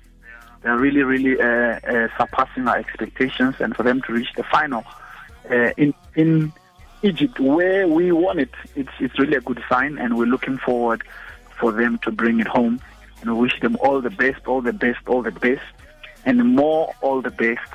they're 0.62 0.76
really 0.76 1.02
really 1.02 1.40
uh, 1.40 1.44
uh, 1.44 2.08
surpassing 2.18 2.68
our 2.68 2.76
expectations 2.76 3.56
and 3.60 3.76
for 3.76 3.82
them 3.82 4.00
to 4.02 4.12
reach 4.12 4.32
the 4.36 4.44
final 4.44 4.84
uh, 5.50 5.70
in 5.76 5.94
in 6.14 6.52
Egypt 7.02 7.40
where 7.40 7.88
we 7.88 8.12
won 8.12 8.38
it 8.38 8.50
it's 8.76 8.92
it's 9.00 9.18
really 9.18 9.36
a 9.36 9.40
good 9.40 9.62
sign 9.68 9.98
and 9.98 10.16
we're 10.16 10.26
looking 10.26 10.58
forward 10.58 11.02
for 11.58 11.72
them 11.72 11.98
to 11.98 12.10
bring 12.10 12.40
it 12.40 12.46
home 12.46 12.80
and 13.20 13.34
we 13.34 13.42
wish 13.42 13.60
them 13.60 13.76
all 13.80 14.00
the 14.00 14.10
best 14.10 14.46
all 14.46 14.60
the 14.60 14.72
best 14.72 15.00
all 15.06 15.22
the 15.22 15.32
best 15.32 15.64
and 16.24 16.54
more 16.56 16.92
all 17.00 17.20
the 17.20 17.30
best 17.30 17.70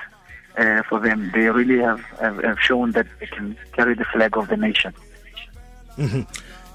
uh, 0.57 0.84
for 0.84 1.00
them. 1.00 1.31
They 1.34 1.50
really 1.50 1.79
have, 1.79 2.01
have, 2.19 2.43
have 2.43 2.60
shown 2.60 2.91
that 2.91 3.07
they 3.19 3.27
can 3.27 3.55
carry 3.74 3.93
the 3.96 4.05
flag 4.05 4.38
of 4.38 4.48
the 4.48 4.57
nation. 4.57 4.93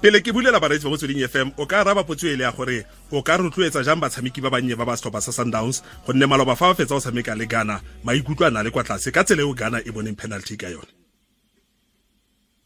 Pele 0.03 0.19
ke 0.19 0.33
bulela 0.35 0.59
bareetsi 0.59 0.83
ba 0.83 0.91
motsweding 0.91 1.23
fm 1.31 1.51
o 1.55 1.65
ka 1.65 1.79
raba 1.87 2.03
potso 2.03 2.27
e 2.27 2.35
le 2.35 2.43
ya 2.43 2.51
gore 2.51 2.83
o 3.15 3.21
ka 3.23 3.37
rotloetsa 3.39 3.83
jang 3.87 4.01
batshameki 4.03 4.41
ba 4.43 4.49
bannye 4.51 4.75
ba 4.75 4.83
ba 4.83 4.97
setlhopha 4.99 5.21
sa 5.23 5.31
sundowns 5.31 5.79
gonne 6.03 6.27
maloba 6.27 6.57
fa 6.59 6.73
ba 6.73 6.75
fetsa 6.75 6.95
go 6.95 6.99
tshameka 6.99 7.37
le 7.39 7.47
ghana 7.47 7.79
maikutlo 8.03 8.47
a 8.47 8.51
na 8.51 8.63
le 8.67 8.71
kwa 8.75 8.83
tlase 8.83 9.15
ka 9.15 9.23
tsela 9.23 9.47
eo 9.47 9.53
ghana 9.55 9.79
e 9.79 9.95
boneng 9.95 10.19
penalty 10.19 10.57
ka 10.59 10.67
yone 10.67 10.91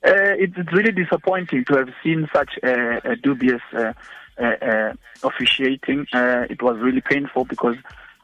Uh, 0.08 0.34
it's 0.40 0.56
really 0.72 0.92
disappointing 0.92 1.66
to 1.66 1.76
have 1.76 1.90
seen 2.02 2.30
such 2.32 2.58
a, 2.64 3.02
a 3.12 3.16
dubious 3.18 3.62
uh, 3.74 3.92
uh, 4.40 4.56
uh, 4.62 4.94
officiating. 5.24 6.06
Uh, 6.14 6.46
it 6.50 6.62
was 6.62 6.78
really 6.80 7.02
painful 7.02 7.44
because 7.44 7.76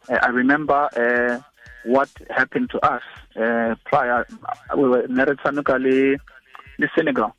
uh, 0.07 0.17
I 0.21 0.29
remember 0.29 0.87
uh, 0.95 1.41
what 1.83 2.09
happened 2.29 2.69
to 2.69 2.79
us 2.85 3.01
uh, 3.35 3.75
prior. 3.83 4.25
We 4.77 4.87
were 4.87 5.07
Neretsanuka 5.07 5.75
le 5.81 6.87
Senegal 6.95 7.35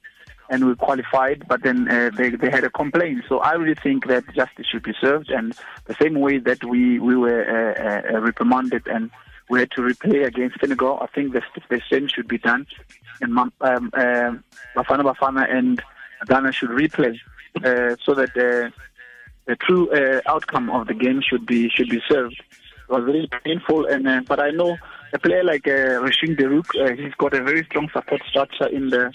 and 0.50 0.66
we 0.66 0.74
qualified, 0.74 1.46
but 1.48 1.62
then 1.62 1.88
uh, 1.90 2.10
they, 2.16 2.30
they 2.30 2.50
had 2.50 2.64
a 2.64 2.70
complaint. 2.70 3.24
So 3.28 3.38
I 3.38 3.52
really 3.52 3.74
think 3.82 4.06
that 4.08 4.24
justice 4.34 4.66
should 4.70 4.82
be 4.82 4.94
served, 5.00 5.30
and 5.30 5.54
the 5.86 5.94
same 5.94 6.14
way 6.20 6.38
that 6.38 6.64
we 6.64 6.98
we 6.98 7.16
were 7.16 7.42
uh, 7.44 8.16
uh, 8.16 8.20
reprimanded 8.20 8.86
and 8.86 9.10
we 9.50 9.58
had 9.60 9.70
to 9.72 9.82
replay 9.82 10.26
against 10.26 10.58
Senegal, 10.58 10.98
I 11.02 11.06
think 11.14 11.34
the, 11.34 11.42
the 11.68 11.80
same 11.90 12.08
should 12.08 12.26
be 12.26 12.38
done. 12.38 12.66
And 13.20 13.38
um, 13.38 13.52
Bafana 14.74 15.04
Bafana 15.04 15.54
and 15.54 15.82
Ghana 16.26 16.50
should 16.52 16.70
replay 16.70 17.18
so 18.04 18.14
that 18.14 18.32
the 18.34 18.72
the 19.46 19.56
true 19.56 19.90
outcome 20.26 20.70
of 20.70 20.86
the 20.86 20.94
game 20.94 21.20
should 21.20 21.44
be 21.46 21.68
should 21.68 21.90
be 21.90 22.00
served. 22.10 22.42
It 22.88 22.92
was 22.92 23.04
really 23.04 23.28
painful, 23.44 23.86
and 23.86 24.26
but 24.26 24.40
I 24.40 24.50
know 24.50 24.78
a 25.12 25.18
player 25.18 25.44
like 25.44 25.68
uh, 25.68 26.00
Rushine 26.02 26.34
De 26.36 26.44
Reuck, 26.44 26.98
he's 26.98 27.14
got 27.14 27.34
a 27.34 27.42
very 27.42 27.64
strong 27.66 27.88
support 27.92 28.22
structure 28.28 28.66
in 28.66 28.88
the 28.88 29.12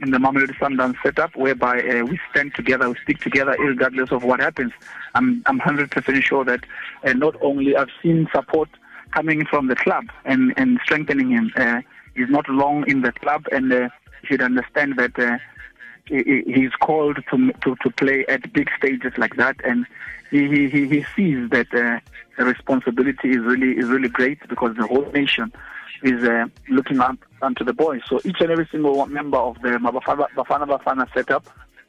in 0.00 0.10
the 0.10 0.18
Mamelodi 0.18 0.54
Sundowns 0.58 0.96
setup, 1.02 1.34
whereby 1.36 1.80
uh, 1.80 2.04
we 2.04 2.18
stand 2.30 2.54
together, 2.54 2.88
we 2.88 2.96
stick 3.02 3.20
together, 3.20 3.56
regardless 3.58 4.10
of 4.10 4.24
what 4.24 4.40
happens. 4.40 4.72
I'm 5.14 5.42
I'm 5.46 5.60
100% 5.60 6.22
sure 6.22 6.44
that 6.44 6.64
uh, 7.04 7.12
not 7.12 7.36
only 7.40 7.76
I've 7.76 7.90
seen 8.02 8.28
support 8.32 8.68
coming 9.12 9.46
from 9.46 9.68
the 9.68 9.76
club 9.76 10.04
and 10.24 10.52
and 10.56 10.80
strengthening 10.84 11.30
him. 11.30 11.52
Uh, 11.56 11.80
he's 12.14 12.28
not 12.28 12.48
long 12.48 12.88
in 12.88 13.02
the 13.02 13.12
club, 13.12 13.46
and 13.52 13.72
uh, 13.72 13.88
should 14.24 14.42
understand 14.42 14.96
that. 14.96 15.18
Uh, 15.18 15.38
he's 16.06 16.74
called 16.80 17.16
to, 17.30 17.52
to 17.62 17.74
to 17.76 17.90
play 17.90 18.26
at 18.28 18.52
big 18.52 18.68
stages 18.76 19.12
like 19.16 19.36
that, 19.36 19.56
and 19.64 19.86
he 20.30 20.68
he, 20.68 20.86
he 20.86 21.06
sees 21.16 21.48
that 21.50 21.72
uh, 21.72 21.98
the 22.36 22.44
responsibility 22.44 23.30
is 23.30 23.38
really 23.38 23.72
is 23.72 23.86
really 23.86 24.08
great 24.10 24.38
because 24.48 24.76
the 24.76 24.86
whole 24.86 25.10
nation 25.12 25.50
is 26.02 26.22
uh, 26.24 26.46
looking 26.68 27.00
up 27.00 27.16
onto 27.42 27.64
the 27.64 27.72
boys. 27.72 28.00
So 28.08 28.20
each 28.24 28.40
and 28.40 28.50
every 28.50 28.68
single 28.70 29.06
member 29.06 29.38
of 29.38 29.56
the 29.62 29.70
Bafana 29.70 30.66
Bafana, 30.66 31.06
setup 31.14 31.46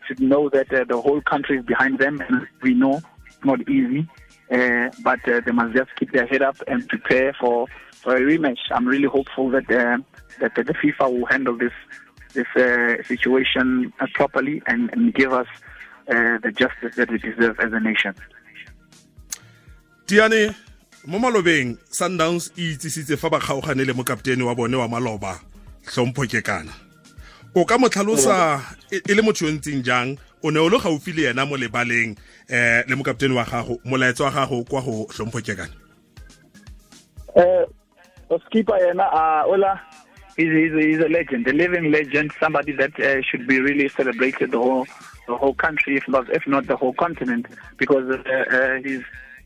should 0.07 0.19
know 0.19 0.49
that 0.49 0.71
uh, 0.73 0.83
the 0.87 0.99
whole 0.99 1.21
country 1.21 1.57
is 1.57 1.65
behind 1.65 1.99
them, 1.99 2.21
and 2.21 2.47
we 2.61 2.73
know 2.73 3.01
it's 3.25 3.43
not 3.43 3.61
easy, 3.67 4.07
uh, 4.51 4.89
but 5.03 5.27
uh, 5.27 5.41
they 5.45 5.51
must 5.51 5.75
just 5.75 5.89
keep 5.97 6.11
their 6.11 6.27
head 6.27 6.41
up 6.41 6.57
and 6.67 6.87
prepare 6.87 7.35
for, 7.39 7.67
for 7.91 8.15
a 8.15 8.21
rematch. 8.21 8.59
I'm 8.71 8.87
really 8.87 9.07
hopeful 9.07 9.49
that 9.49 9.69
uh, 9.71 9.97
that 10.39 10.55
the 10.55 10.73
FIFA 10.73 11.11
will 11.11 11.25
handle 11.25 11.57
this 11.57 11.73
this 12.33 12.47
uh, 12.55 13.01
situation 13.03 13.93
properly 14.13 14.61
and, 14.67 14.91
and 14.91 15.13
give 15.13 15.31
us 15.31 15.47
the 16.07 16.53
justice 16.55 16.95
that 16.97 17.09
we 17.09 17.17
deserve 17.17 17.59
as 17.59 17.71
a 17.73 17.79
nation. 17.79 18.13
Tiyani, 20.05 20.53
mo 21.05 21.19
malobeng 21.19 21.77
sundowns 21.93 22.49
e 22.57 22.73
itsisitse 22.73 23.17
fa 23.17 23.29
ba 23.29 23.39
kgaogane 23.39 23.85
le 23.85 23.93
mokaptene 23.93 24.41
wa 24.41 24.55
bone 24.55 24.75
wa 24.75 24.87
maloba 24.87 25.37
tlhompho 25.85 26.25
ke 26.25 26.41
kana 26.41 26.73
o 27.53 27.65
ka 27.65 27.77
motlhalosa 27.77 28.57
e 28.89 29.13
le 29.13 29.21
motho 29.21 29.45
yo 29.45 29.53
ntseng 29.53 29.85
jang 29.85 30.17
o 30.41 30.49
ne 30.49 30.59
o 30.59 30.69
le 30.69 30.81
gaufi 30.81 31.13
le 31.13 31.29
yena 31.29 31.45
mo 31.45 31.57
lebaleng 31.57 32.17
eh 32.49 32.81
le 32.89 32.95
mokaptene 32.97 33.37
wa 33.37 33.45
gago 33.45 33.77
molaetsa 33.85 34.25
wa 34.25 34.31
gago 34.31 34.63
kwa 34.65 34.81
go 34.81 35.05
tlhompho 35.13 35.45
ke 35.45 35.53
kana 35.53 35.75
eh 37.37 37.69
skipper 38.49 38.81
yena 38.81 39.05
a 39.05 39.45
ola 39.45 39.77
he's, 40.37 40.49
he's, 40.49 40.73
he's 40.73 40.99
a 41.05 41.09
legend 41.09 41.45
a 41.45 41.53
living 41.53 41.91
legend 41.93 42.33
somebody 42.41 42.73
that 42.73 42.97
uh, 42.99 43.21
should 43.21 43.45
be 43.45 43.61
really 43.61 43.89
celebrated 43.89 44.49
the 44.49 44.57
whole 44.57 44.87
the 45.27 45.37
whole 45.37 45.53
country 45.53 45.97
if 45.97 46.07
not 46.09 46.25
if 46.33 46.47
not 46.47 46.65
the 46.65 46.75
whole 46.75 46.93
continent 46.93 47.45
because 47.77 48.09
uh, 48.09 48.17
uh, 48.49 48.81
he's 48.81 49.05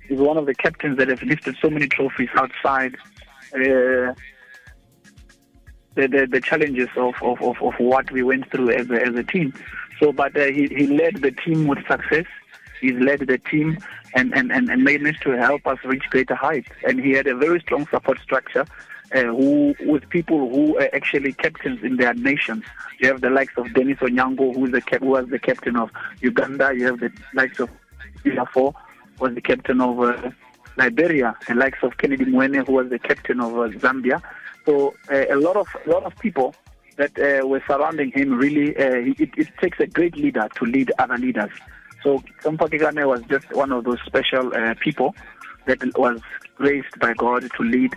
He's 0.09 0.19
one 0.19 0.37
of 0.37 0.47
the 0.47 0.55
captains 0.55 0.97
that 0.97 1.07
have 1.07 1.21
lifted 1.21 1.55
so 1.61 1.69
many 1.69 1.87
trophies 1.87 2.29
outside 2.35 2.95
uh, 3.53 4.13
the, 5.95 6.07
the, 6.07 6.27
the 6.29 6.41
challenges 6.41 6.89
of, 6.97 7.13
of, 7.21 7.41
of, 7.41 7.61
of, 7.61 7.73
what 7.77 8.11
we 8.11 8.23
went 8.23 8.49
through 8.51 8.71
as 8.71 8.89
a, 8.89 9.01
as 9.05 9.15
a 9.15 9.23
team. 9.23 9.53
So, 9.99 10.11
but 10.11 10.35
uh, 10.35 10.45
he, 10.45 10.67
he 10.67 10.87
led 10.87 11.17
the 11.17 11.31
team 11.31 11.67
with 11.67 11.79
success. 11.87 12.25
He's 12.81 12.93
led 12.93 13.19
the 13.19 13.37
team 13.37 13.77
and, 14.15 14.33
and, 14.35 14.51
and, 14.51 14.69
and 14.69 14.83
managed 14.83 15.21
to 15.23 15.31
help 15.37 15.67
us 15.67 15.77
reach 15.83 16.03
greater 16.09 16.35
heights. 16.35 16.69
And 16.87 16.99
he 16.99 17.11
had 17.11 17.27
a 17.27 17.35
very 17.35 17.59
strong 17.59 17.87
support 17.87 18.19
structure 18.19 18.65
uh, 19.13 19.23
who 19.23 19.75
with 19.81 20.09
people 20.09 20.49
who 20.49 20.77
are 20.77 20.89
actually 20.93 21.33
captains 21.33 21.83
in 21.83 21.97
their 21.97 22.13
nations. 22.13 22.63
You 22.99 23.09
have 23.09 23.21
the 23.21 23.29
likes 23.29 23.53
of 23.57 23.73
Denis 23.73 23.97
Onyango, 23.97 24.55
who, 24.55 24.65
is 24.65 24.71
the, 24.71 24.97
who 24.99 25.07
was 25.07 25.27
the 25.27 25.39
captain 25.39 25.75
of 25.75 25.91
Uganda. 26.21 26.71
You 26.75 26.87
have 26.87 26.99
the 26.99 27.11
likes 27.33 27.59
of 27.59 27.69
Ilafo, 28.23 28.73
was 29.19 29.35
the 29.35 29.41
captain 29.41 29.81
of 29.81 29.99
uh, 29.99 30.31
Liberia, 30.77 31.35
the 31.47 31.55
likes 31.55 31.79
of 31.83 31.97
Kennedy 31.97 32.25
Mweene, 32.25 32.65
who 32.65 32.73
was 32.73 32.89
the 32.89 32.99
captain 32.99 33.39
of 33.39 33.53
uh, 33.53 33.69
Zambia. 33.79 34.21
So 34.65 34.93
uh, 35.11 35.25
a 35.29 35.35
lot 35.35 35.55
of 35.55 35.67
a 35.85 35.89
lot 35.89 36.03
of 36.03 36.15
people 36.17 36.55
that 36.97 37.17
uh, 37.17 37.47
were 37.47 37.63
surrounding 37.67 38.11
him 38.11 38.33
really 38.33 38.75
uh, 38.77 39.13
it, 39.19 39.31
it, 39.37 39.47
takes 39.61 39.79
a 39.79 39.87
great 39.87 40.15
leader 40.15 40.47
to 40.55 40.65
lead 40.65 40.91
other 40.99 41.17
leaders. 41.17 41.51
So 42.03 42.19
Kampakigane 42.43 43.05
was 43.07 43.21
just 43.29 43.51
one 43.53 43.71
of 43.71 43.83
those 43.83 43.99
special 44.05 44.51
people 44.79 45.15
that 45.65 45.79
was 45.97 46.21
raised 46.57 46.97
by 46.99 47.13
God 47.13 47.49
to 47.57 47.63
lead 47.63 47.93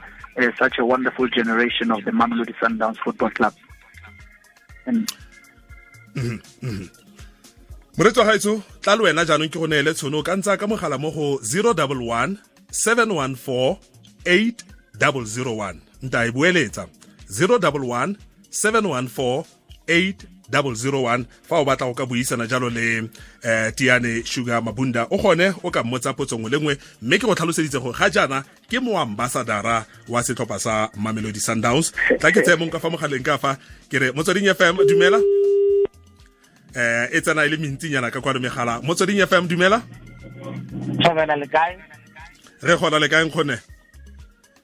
such 0.59 0.79
a 0.79 0.85
wonderful 0.85 1.29
generation 1.29 1.91
of 1.91 2.05
the 2.05 2.11
Mamelodi 2.11 2.55
Sundowns 2.61 2.97
Football 2.99 3.31
Club. 3.31 3.55
And 4.87 5.13
mm-hmm. 6.15 6.67
Mm-hmm. 6.67 7.02
Moretsi 7.97 8.21
wa 8.21 8.27
gaetso 8.27 8.63
tla 8.81 8.97
le 8.97 9.03
wena 9.03 9.25
jaanong 9.25 9.51
ke 9.53 9.59
go 9.61 9.67
neele 9.67 9.93
tshono 9.95 10.23
ka 10.25 10.37
ntse 10.37 10.57
ka 10.57 10.67
mogala 10.67 10.97
mo 10.99 11.11
go 11.13 11.37
011 11.45 12.37
714 12.73 13.77
8001 14.25 15.77
nta 16.03 16.27
e 16.27 16.31
boeletsa 16.33 16.87
011 17.29 18.17
714 18.51 19.45
8001 19.89 21.25
fa 21.49 21.57
o 21.61 21.65
batla 21.65 21.87
go 21.87 21.95
ka 21.95 22.07
buisana 22.07 22.49
jalo 22.49 22.71
le 22.71 23.13
eh, 23.45 23.73
tiane 23.77 24.25
sugar 24.25 24.63
mabunda. 24.63 25.07
O 25.11 25.19
gone 25.19 25.53
o 25.63 25.71
ka 25.71 25.83
mmotsa 25.85 26.17
potso 26.17 26.39
ngwe 26.39 26.51
le 26.51 26.59
nngwe 26.59 26.79
mme 27.03 27.19
ke 27.19 27.27
go 27.27 27.35
tlhaloseditse 27.35 27.79
gore 27.81 27.99
ga 27.99 28.09
jaana 28.11 28.45
ke 28.71 28.81
moambassadara 28.81 29.85
wa 30.09 30.23
setlhopha 30.23 30.59
sa 30.59 30.89
mamelodi 30.97 31.41
sundowns. 31.41 31.93
Tla 32.21 32.33
ke 32.33 32.41
tseye 32.41 32.57
mong 32.57 32.73
ka 32.73 32.81
fa 32.81 32.89
mogaleng 32.89 33.25
ka 33.25 33.37
fa 33.37 33.57
ke 33.91 33.99
re 34.01 34.13
motsweding 34.17 34.49
fm 34.57 34.81
dumela 34.89 35.21
eh 36.75 37.09
e 37.13 37.21
tsena 37.21 37.45
e 37.45 37.49
le 37.49 37.57
mentsinyana 37.57 38.11
ka 38.11 38.21
kwano 38.21 38.41
megala. 38.41 38.81
Motsweding 38.83 39.21
fm 39.27 39.47
dumela? 39.49 39.83
Tshobela 40.99 41.37
le 41.37 41.47
kae 41.47 41.77
re 42.63 42.77
gona 42.77 42.99
le 42.99 43.09
kae 43.09 43.25
nkgone? 43.25 43.57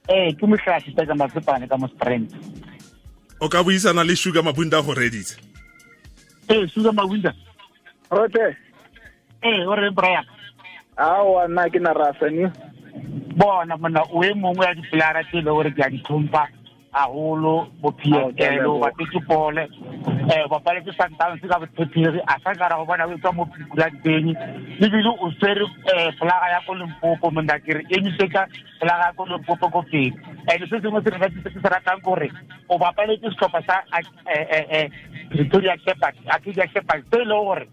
Ee 0.08 0.32
ke 0.32 0.46
motlhaši 0.46 0.94
tsa 0.94 1.14
masepane 1.14 1.68
ka 1.68 1.76
mo 1.76 1.88
sprint 1.88 2.32
o 3.40 3.48
ka 3.48 3.62
buisana 3.62 4.04
le 4.04 4.16
sugar 4.16 4.42
mabunda 4.42 4.82
go 4.82 4.94
reditse 4.94 5.36
ee 6.50 6.66
sugar 6.68 6.92
mabunda. 6.92 7.34
Rote. 8.10 8.56
Ee 9.42 9.66
o 9.66 9.74
re 9.74 9.90
brian? 9.90 10.24
Aowa 10.96 11.48
nna 11.48 11.68
ke 11.70 11.78
na 11.78 11.92
rasani 11.92 12.48
bona 13.36 13.76
mona 13.76 14.02
o 14.12 14.24
e 14.24 14.34
mongwe 14.34 14.66
ya 14.66 14.74
dipolara 14.74 15.24
tse 15.24 15.38
e 15.38 15.42
le 15.42 15.50
gore 15.50 15.70
ke 15.70 15.82
a 15.82 15.90
di 15.90 15.98
tlhompha 16.02 16.48
haholo 16.92 17.68
bo 17.80 17.92
psl 17.92 18.66
o 18.66 18.80
bapetse 18.80 19.20
pole 19.28 19.68
Eh, 20.28 20.44
um 20.44 20.48
bapaletse 20.48 20.92
santans 20.92 21.40
ka 21.40 21.56
bothepiri 21.58 22.20
a 22.28 22.36
sa 22.44 22.52
nkara 22.52 22.76
go 22.76 22.84
bona 22.84 23.06
o 23.08 23.12
etswa 23.16 23.32
mo 23.32 23.48
pikulang 23.48 23.96
teng. 24.04 24.36
Ebile 24.76 25.08
o 25.08 25.30
swere 25.40 25.64
um 25.64 25.72
eh, 25.88 26.12
folaga 26.20 26.52
ya 26.52 26.60
ko 26.66 26.74
lempopo 26.76 27.30
monna 27.32 27.56
kere 27.64 27.80
emise 27.88 28.28
folaga 28.76 29.08
ya 29.08 29.16
ko 29.16 29.24
lempopo 29.24 29.72
ko 29.72 29.80
pedi 29.88 30.12
and 30.52 30.68
se 30.68 30.76
sengwe 30.84 31.00
se 31.00 31.10
refatse 31.16 31.40
se 31.40 31.48
se 31.48 31.68
ratang 31.72 32.04
kore 32.04 32.28
o 32.68 32.76
bapaletse 32.76 33.24
setlhopha 33.24 33.62
sa 33.64 33.80
eh, 34.28 34.90
pretoria 35.32 35.76
shepherd 35.80 36.16
akedia 36.28 36.68
shepherd 36.76 37.08
se 37.08 37.16
e 37.16 37.24
leng 37.24 37.44
gore 37.48 37.64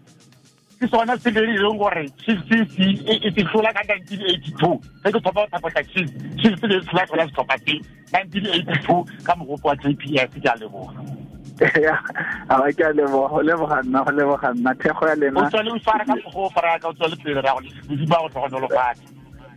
ke 0.80 0.88
sona 0.88 1.18
se 1.20 1.30
le 1.36 1.44
leng 1.60 1.76
gore 1.76 2.08
chiefs 2.24 2.80
e 3.04 3.44
tlola 3.52 3.68
ka 3.76 3.84
1982 3.84 4.80
se 5.04 5.12
ke 5.12 5.20
thopa 5.20 5.44
thapa 5.52 5.68
tsa 5.76 5.84
chief 5.92 6.08
chiefs 6.40 6.62
le 6.64 6.80
tlola 6.88 7.28
setlhopha 7.28 7.60
se 7.68 7.76
nineteen 8.16 8.48
eighty 8.48 8.76
two 8.88 9.04
ka 9.28 9.36
mogopo 9.36 9.68
wa 9.68 9.76
g 9.76 9.92
p 9.92 10.16
s 10.16 10.32
ke 10.40 10.48
a 10.48 10.56
leboga 10.56 11.25
a 11.60 12.72
ke 12.72 12.84
a 12.84 12.92
leboga 12.92 13.28
go 13.30 13.40
leboga 13.42 13.82
nna 13.82 14.04
go 14.04 14.10
leboga 14.12 14.52
nna. 14.54 14.74
Thekgo 14.74 15.08
ya 15.08 15.14
lena 15.14 15.40
o 15.40 15.50
tswale 15.50 15.70
o 15.72 15.78
fara 15.80 16.04
ka 16.04 16.14
mogopo 16.14 16.60
ra 16.60 16.78
ka 16.78 16.88
o 16.88 16.92
tswale 16.92 17.16
pele 17.16 17.40
ra 17.40 17.54
go 17.54 17.60
modimo 17.88 18.16
go 18.22 18.28
tlhogonolofatse 18.28 19.04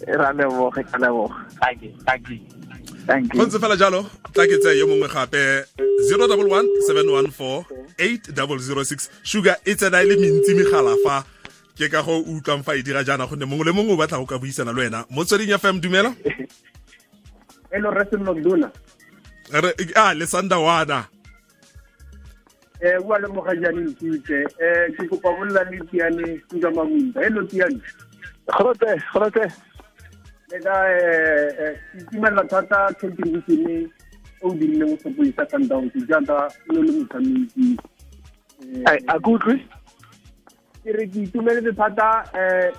ra 0.07 0.31
leboga 0.33 0.83
ke 0.83 0.97
leboga 0.97 1.35
thank 1.59 1.81
you 1.83 1.91
thank 2.05 2.29
you. 3.33 3.39
Go 3.39 3.45
ntse 3.45 3.59
fela 3.59 3.75
jalo 3.75 4.05
tla 4.33 4.47
ke 4.47 4.59
tse 4.59 4.77
yo 4.79 4.87
mongwe 4.87 5.09
gape 5.11 5.65
011 6.07 6.65
714 6.87 7.65
8006 7.97 9.09
sugar 9.23 9.57
e 9.65 9.75
tsena 9.75 10.01
e 10.03 10.05
le 10.05 10.15
mentsi 10.15 10.55
megala 10.55 10.95
fa. 11.03 11.23
Ke 11.75 11.87
ka 11.91 12.01
go 12.03 12.19
utlwang 12.23 12.63
fa 12.63 12.75
e 12.75 12.83
dira 12.83 13.03
jaana 13.03 13.27
gonne 13.27 13.45
mongwe 13.45 13.65
le 13.65 13.71
mongwe 13.71 13.93
o 13.93 13.97
batla 13.97 14.19
go 14.19 14.25
ka 14.25 14.39
buisana 14.39 14.71
le 14.71 14.87
wena. 14.87 15.05
Mo 15.09 15.23
tsweding 15.23 15.51
fm 15.57 15.79
dumela? 15.79 16.15
Hello, 17.71 17.91
Russell 17.91 18.19
Mcdona. 18.19 18.71
a 19.95 20.13
le 20.13 20.25
sandawana 20.25 21.05
Eh, 22.81 22.97
bua 23.03 23.19
le 23.19 23.27
mogajane 23.27 23.81
ntitse. 23.91 24.37
Eh, 24.59 24.87
ke 24.95 25.07
kopa 25.09 25.29
bolla 25.37 25.63
le 25.69 25.79
Tiane 25.91 26.39
Tuka 26.47 26.69
Mabunda. 26.71 27.21
Hello, 27.21 27.43
Tiane. 27.45 27.81
kgotse 28.49 28.95
kgotse 29.13 29.45
Le 30.51 30.57
ka 30.63 30.75
eh 30.89 31.75
ke 31.91 31.97
itumela 32.01 32.43
thata 32.49 32.87
contribution 33.01 33.67
e 33.69 33.75
o 34.41 34.49
dirileng 34.55 34.89
go 34.89 34.97
sepodisa 35.03 35.45
Sundowns 35.51 35.93
jaaka 36.09 36.47
lo 36.73 36.81
le 36.81 36.91
motshameki. 36.97 37.77
a 38.87 39.19
ke 39.19 39.29
utlwe 39.29 39.55
Ke 40.83 40.89
re 40.97 41.05
ke 41.07 41.19
itumeletse 41.27 41.75
thata 41.77 42.07
eh 42.33 42.71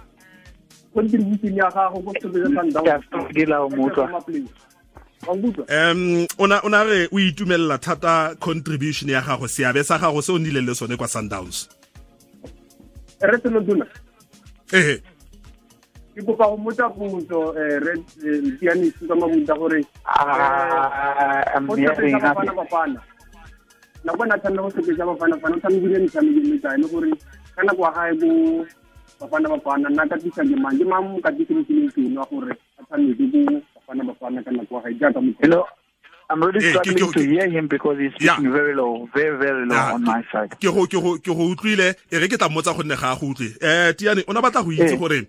contribution 0.95 1.55
ya 1.61 1.71
gago 1.71 2.01
go 2.03 2.13
sepodisa 2.19 2.51
Sundowns. 2.57 4.51
Um 5.69 6.27
ona 6.39 6.61
ona 6.65 6.85
re 6.85 7.09
o 7.13 7.19
itumelela 7.19 7.79
thata 7.79 8.35
contribution 8.41 9.11
ya 9.11 9.21
gago 9.23 9.49
seabe 9.49 9.85
sa 9.85 9.99
gago 9.99 10.23
se 10.23 10.33
o 10.33 10.39
nnileng 10.39 10.67
le 10.67 10.75
sone 10.75 10.97
kwa 10.97 11.09
sundowns. 11.09 11.69
Re 13.21 13.39
tseno 13.39 13.61
Mcdona. 13.61 13.87
ehe. 14.73 15.03
Ke 16.15 16.23
kopa 16.27 16.47
go 16.51 16.57
motsa 16.57 16.89
potso 16.91 17.55
eh 17.57 17.79
Red 17.81 18.03
eh, 18.25 18.59
Tiane 18.59 18.91
Tuka 18.99 19.15
Mabunda 19.15 19.55
gore 19.55 19.85
Ah, 20.07 21.43
I'm 21.55 21.67
go 21.67 21.75
a 21.75 21.77
sepetsa 21.77 22.19
bafana 22.19 22.45
nothing. 22.45 22.57
bafana 22.57 23.01
na 24.05 24.13
bona 24.17 24.39
tshwanela 24.39 24.63
go 24.63 24.71
sepetsa 24.71 25.05
bafana 25.07 25.37
bafana 25.37 25.57
o 25.57 25.61
tshamekile 25.61 25.99
metshameko 25.99 26.41
e 26.41 26.51
mekae 26.51 26.77
le 26.81 26.89
gore 26.89 27.11
ka 27.57 27.63
nako 27.63 27.83
wa 27.83 27.93
gae 27.93 28.13
bo 28.15 28.67
bafana 29.21 29.49
bafana 29.49 29.89
nna 29.91 30.07
katisa 30.09 30.43
ke 30.45 30.57
mang? 30.57 30.79
Ke 30.79 30.85
mang 30.85 31.05
mo 31.05 31.21
katise 31.21 31.53
mo 31.55 31.63
tseleng 31.63 32.17
wa 32.19 32.27
gore 32.31 32.53
a 32.79 32.83
tshameke 32.89 33.25
bo 33.33 33.63
bafana 33.91 34.05
bafana 34.05 34.43
kana 34.45 34.65
kwa 34.67 34.83
You 34.91 34.99
motho 35.21 35.65
I'm 36.33 36.41
really 36.45 36.61
hey, 36.65 36.73
ke- 36.75 36.79
struggling 36.85 37.11
ke- 37.11 37.13
to 37.15 37.23
hear 37.27 37.51
him 37.51 37.67
because 37.67 37.99
he's 37.99 38.13
Yeah. 38.21 38.39
very 38.41 38.73
low, 38.75 39.09
very, 39.13 39.37
very 39.37 39.67
low 39.67 39.75
Yeah. 39.75 39.95
on 39.95 40.05
my 40.05 40.23
side. 40.31 40.51
ke 40.61 40.71
go 40.71 40.87
ke 40.87 40.93
go 41.03 41.19
ke 41.19 41.27
go 41.27 41.51
utlwile 41.51 41.95
e 42.11 42.19
re 42.19 42.29
ke 42.29 42.39
tla 42.39 42.49
mmotsa 42.49 42.73
gonne 42.77 42.95
ga 42.97 43.13
a 43.13 43.17
go 43.19 43.27
utlwe 43.35 43.51
eh 43.61 43.93
tiane 43.99 44.23
o 44.29 44.33
na 44.33 44.41
batla 44.41 44.63
go 44.63 44.71
itse 44.71 44.95
Eh. 44.95 44.99
gore 44.99 45.27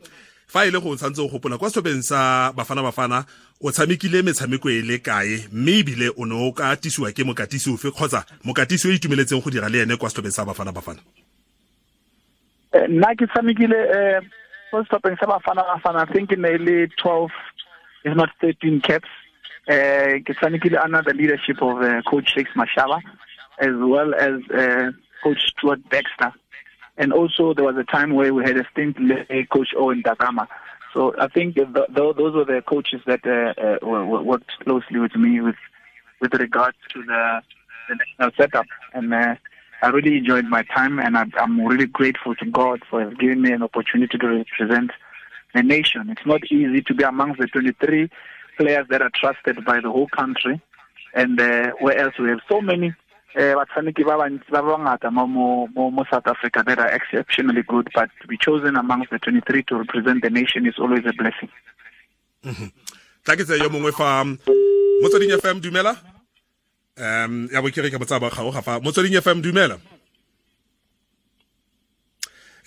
fa 0.47 0.65
e 0.67 0.69
le 0.69 0.79
go 0.79 0.93
tshwantse 0.95 1.17
o 1.19 1.27
gopola 1.27 1.57
kwa 1.57 1.69
setlhopheng 1.73 2.03
sa 2.05 2.51
bafana 2.53 2.83
bafana 2.85 3.25
o 3.63 3.71
tshamekile 3.71 4.21
metshameko 4.21 4.69
e 4.69 4.81
le 4.85 4.99
kae 4.99 5.47
mme 5.51 5.79
ebile 5.81 6.11
o 6.17 6.25
ne 6.25 6.35
o 6.37 6.51
ka 6.53 6.75
tisiwa 6.77 7.09
ke 7.11 7.23
mokatisi 7.25 7.73
ofe 7.73 7.89
kgotsa 7.89 8.21
mokatisi 8.45 8.85
o 8.87 8.91
itumeletseng 8.93 9.41
go 9.41 9.49
dira 9.49 9.69
le 9.69 9.81
ene 9.81 9.97
kwa 9.97 10.09
setlhopheng 10.09 10.29
sa 10.37 10.45
bafana 10.45 10.71
bafana 10.71 11.01
Eh, 12.73 12.85
nna 12.87 13.15
ke 13.17 13.25
tshamekile 13.27 13.79
um 13.89 14.29
first 14.69 14.87
setlhopheng 14.91 15.17
sa 15.19 15.25
bafana 15.25 15.65
bafana 15.65 16.05
I 16.07 16.13
think 16.13 16.31
e 16.31 16.35
le 16.37 16.87
12 17.01 17.27
if 18.03 18.15
not 18.15 18.29
13 18.41 18.81
caps. 18.81 19.09
Eh 19.67 20.19
tshamekile 20.19 20.83
under 20.83 21.03
the 21.03 21.13
leadership 21.13 21.61
of 21.61 21.81
uh, 21.81 22.01
coach 22.03 22.31
Shakes 22.33 22.51
Mashaba 22.55 22.99
as 23.59 23.69
well 23.75 24.13
as 24.15 24.41
uh, 24.51 24.91
coach 25.23 25.39
Stuart 25.49 25.87
Baxter. 25.89 26.33
And 26.97 27.13
also 27.13 27.53
there 27.53 27.65
was 27.65 27.77
a 27.77 27.83
time 27.83 28.13
where 28.13 28.33
we 28.33 28.43
had 28.43 28.57
a 28.57 28.67
stint 28.71 28.97
with 28.99 29.49
coach 29.49 29.69
Owen 29.77 30.01
Da 30.01 30.15
Gama. 30.15 30.47
So 30.93 31.15
I 31.17 31.27
think 31.27 31.55
th- 31.55 31.67
th- 31.73 31.89
those 31.95 32.33
were 32.35 32.45
the 32.45 32.61
coaches 32.67 33.01
that 33.05 33.25
uh, 33.25 33.85
uh, 33.85 34.05
worked 34.05 34.51
closely 34.63 34.99
with 34.99 35.15
me 35.15 35.39
with 35.39 35.55
with 36.19 36.33
regards 36.33 36.77
to 36.93 37.01
the, 37.03 37.41
the 37.89 37.95
national 37.95 38.31
setup. 38.37 38.65
And 38.93 39.13
uh, 39.13 39.35
I 39.81 39.87
really 39.87 40.17
enjoyed 40.17 40.45
my 40.45 40.63
time, 40.63 40.99
and 40.99 41.17
I, 41.17 41.25
I'm 41.39 41.65
really 41.65 41.87
grateful 41.87 42.35
to 42.35 42.45
God 42.45 42.81
for 42.89 43.09
giving 43.15 43.41
me 43.41 43.51
an 43.51 43.63
opportunity 43.63 44.17
to 44.17 44.27
represent 44.27 44.91
the 45.53 45.63
nation. 45.63 46.09
It's 46.09 46.25
not 46.25 46.43
easy 46.45 46.81
to 46.81 46.93
be 46.93 47.03
amongst 47.03 47.39
the 47.39 47.47
23 47.47 48.09
players 48.57 48.87
that 48.89 49.01
are 49.01 49.11
trusted 49.13 49.63
by 49.65 49.79
the 49.81 49.89
whole 49.89 50.07
country, 50.07 50.61
and 51.13 51.39
uh, 51.39 51.71
whereas 51.79 52.13
we 52.19 52.29
have 52.29 52.41
so 52.49 52.61
many. 52.61 52.93
Uh, 53.33 53.55
batshameki 53.55 54.03
ba 54.03 54.61
bangata 54.61 55.09
mo 55.09 56.03
South 56.11 56.27
Africa 56.27 56.63
that 56.67 56.79
are 56.79 56.89
exceptionally 56.89 57.63
good, 57.63 57.87
but 57.95 58.09
to 58.21 58.27
be 58.27 58.37
chosen 58.37 58.75
amongst 58.75 59.09
the 59.09 59.19
23 59.19 59.63
to 59.63 59.75
represent 59.77 60.21
the 60.21 60.29
nation 60.29 60.65
is 60.65 60.75
always 60.77 61.05
a 61.05 61.13
blessing. 61.13 61.49
tla 63.23 63.37
ke 63.37 63.45
tseye 63.45 63.61
yo 63.61 63.69
mongwe 63.69 63.91
fa 63.93 64.25
motsweding 65.01 65.33
fm 65.37 65.61
dumela 65.61 65.93
um 66.97 67.47
ya 67.53 67.61
bo 67.61 67.69
ke 67.69 67.81
re 67.81 67.93
ke 67.93 68.01
botsa 68.01 68.17
ba 68.19 68.33
gago 68.33 68.49
ga 68.49 68.65
fa 68.65 68.79
motsweding 68.81 69.13
fm 69.21 69.41
dumela 69.45 69.77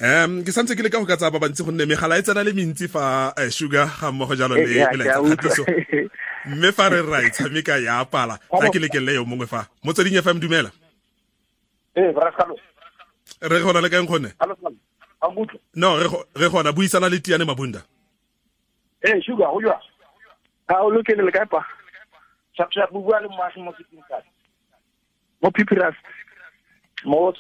um 0.01 0.43
ke 0.43 0.51
santse 0.53 0.75
ke 0.77 0.83
le 0.83 0.91
ka 0.91 0.99
go 0.99 1.07
ka 1.07 1.17
tsaya 1.17 1.31
ba 1.31 1.39
bantsi 1.39 1.63
gonne 1.65 1.87
megala 1.87 2.19
e 2.19 2.23
tsena 2.23 2.43
le 2.45 2.53
mentsi 2.53 2.89
fa 2.89 3.33
eh, 3.39 3.51
sugar 3.51 3.87
ga 4.01 4.11
mmogo 4.13 4.35
jalo 4.35 4.55
le 4.57 4.83
utlwa. 4.83 5.23
kgatiso. 5.23 5.65
Mme 6.47 6.73
fa 6.73 6.89
re 6.91 7.01
ra 7.03 7.23
e 7.23 7.31
tshameka 7.31 7.79
ya 7.79 8.05
pala 8.05 8.39
ga 8.51 8.71
ke 8.71 8.79
lekelele 8.79 9.15
yo 9.15 9.25
mongwe 9.25 9.47
fa. 9.47 9.67
Motsweding 9.85 10.19
fm 10.23 10.41
dumela. 10.41 10.71
Braskalo 11.95 12.59
re 13.41 13.61
gona 13.63 13.81
le 13.81 13.89
kaeng 13.89 14.07
kgonne 14.07 14.33
no 15.75 15.97
re 16.03 16.09
go- 16.09 16.25
re 16.37 16.49
gona 16.51 16.73
buisana 16.73 17.09
le 17.09 17.21
tiane 17.21 17.45
mabunda. 17.45 17.83
Ee 19.05 19.21
sugar 19.23 19.51
go 19.53 19.61
jwa 19.61 19.79
o 20.83 20.91
lokele 20.91 21.23
le 21.23 21.31
kae 21.33 21.47
pa? 21.47 21.65
shapshap 22.57 22.91
bua 22.93 23.21
le 23.21 23.29
moagi 23.29 23.61
mo 23.63 23.73
Mo 25.43 25.51
Pipiras. 25.51 25.95
mo 27.05 27.33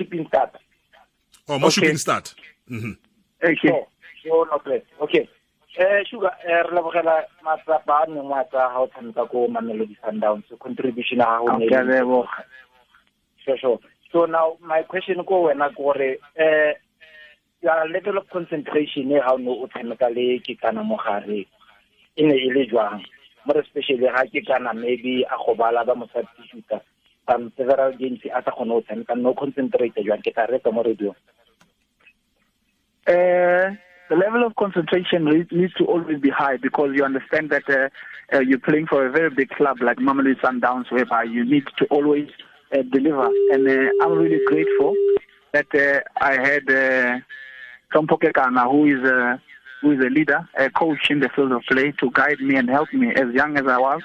tata 1.46 1.54
o 1.54 1.58
mo 1.58 1.66
Okay. 1.66 1.70
shooting 1.70 1.96
start 1.98 2.34
Mhm. 2.70 2.96
Okay. 3.44 3.68
so 3.68 3.86
so 4.22 4.44
no 4.50 4.58
play 4.58 4.82
okay 5.00 5.28
eh 5.76 6.04
sugar 6.10 6.32
eh 6.46 6.62
re 6.62 6.70
lebogela 6.72 7.24
matsapa 7.44 8.02
a 8.02 8.06
neng 8.06 8.28
wa 8.28 8.42
tsa 8.44 8.68
ga 8.72 8.78
o 8.80 8.86
tshameka 8.86 9.28
ko 9.30 9.48
mamelodi 9.48 9.96
sundowns 10.00 10.44
contribution 10.58 11.18
ya 11.18 11.26
gago 11.26 11.58
ne 11.58 11.66
Okay, 11.66 11.82
leboga. 11.84 12.44
sure 13.44 13.58
sure 13.58 13.78
so 14.12 14.24
now 14.26 14.56
my 14.60 14.82
question 14.82 15.24
ko 15.24 15.42
wena 15.50 15.68
ke 15.68 15.76
gore 15.76 16.18
eh 16.36 16.72
your 17.62 17.88
level 17.88 18.18
of 18.18 18.28
concentration 18.30 19.10
e 19.12 19.20
ga 19.20 19.32
o 19.34 19.36
ne 19.38 19.50
o 19.50 19.66
tshameka 19.68 20.08
le 20.14 20.38
ke 20.40 20.56
kana 20.60 20.82
mo 20.82 20.96
gare 20.96 21.44
e 22.16 22.22
ne 22.22 22.34
e 22.34 22.48
le 22.54 22.64
jwang 22.66 23.04
more 23.44 23.60
especially 23.60 24.08
ga 24.08 24.24
ke 24.32 24.40
kana 24.46 24.72
maybe 24.72 25.24
a 25.28 25.36
go 25.36 25.54
bala 25.54 25.84
ba 25.84 25.94
mo 25.94 26.06
some 27.28 27.52
several 27.56 27.92
games 27.96 28.20
a 28.24 28.42
sa 28.42 28.50
kgone 28.50 28.68
go 28.68 28.82
tshameka 28.82 29.38
concentrate 29.38 29.94
ke 29.94 30.34
tla 30.34 30.46
reka 30.46 30.72
mo 30.72 30.82
radio 30.82 31.14
Uh, 33.06 33.76
the 34.08 34.16
level 34.16 34.46
of 34.46 34.56
concentration 34.56 35.24
needs 35.50 35.74
to 35.74 35.84
always 35.84 36.18
be 36.20 36.30
high 36.30 36.56
because 36.56 36.90
you 36.94 37.04
understand 37.04 37.50
that 37.50 37.68
uh, 37.68 37.88
uh, 38.34 38.40
you're 38.40 38.58
playing 38.58 38.86
for 38.86 39.06
a 39.06 39.10
very 39.10 39.28
big 39.28 39.50
club 39.50 39.76
like 39.82 39.98
Mamelodi 39.98 40.40
Sundowns, 40.40 40.90
whereby 40.90 41.22
you 41.22 41.44
need 41.44 41.64
to 41.76 41.84
always 41.86 42.28
uh, 42.72 42.82
deliver. 42.92 43.28
And 43.52 43.68
uh, 43.68 43.90
I'm 44.02 44.12
really 44.12 44.40
grateful 44.46 44.94
that 45.52 45.66
uh, 45.74 46.00
I 46.18 46.32
had 46.32 46.62
uh, 46.70 47.18
Hlompho 47.94 48.18
Kekana, 48.18 48.70
who 48.70 48.86
is 48.86 49.06
a 49.06 49.40
who 49.82 49.92
is 49.92 50.00
a 50.00 50.08
leader, 50.08 50.48
a 50.58 50.70
coach 50.70 51.10
in 51.10 51.20
the 51.20 51.28
field 51.36 51.52
of 51.52 51.62
play, 51.68 51.92
to 52.00 52.10
guide 52.10 52.40
me 52.40 52.56
and 52.56 52.70
help 52.70 52.90
me. 52.94 53.10
As 53.14 53.34
young 53.34 53.58
as 53.58 53.66
I 53.66 53.78
was 53.78 54.00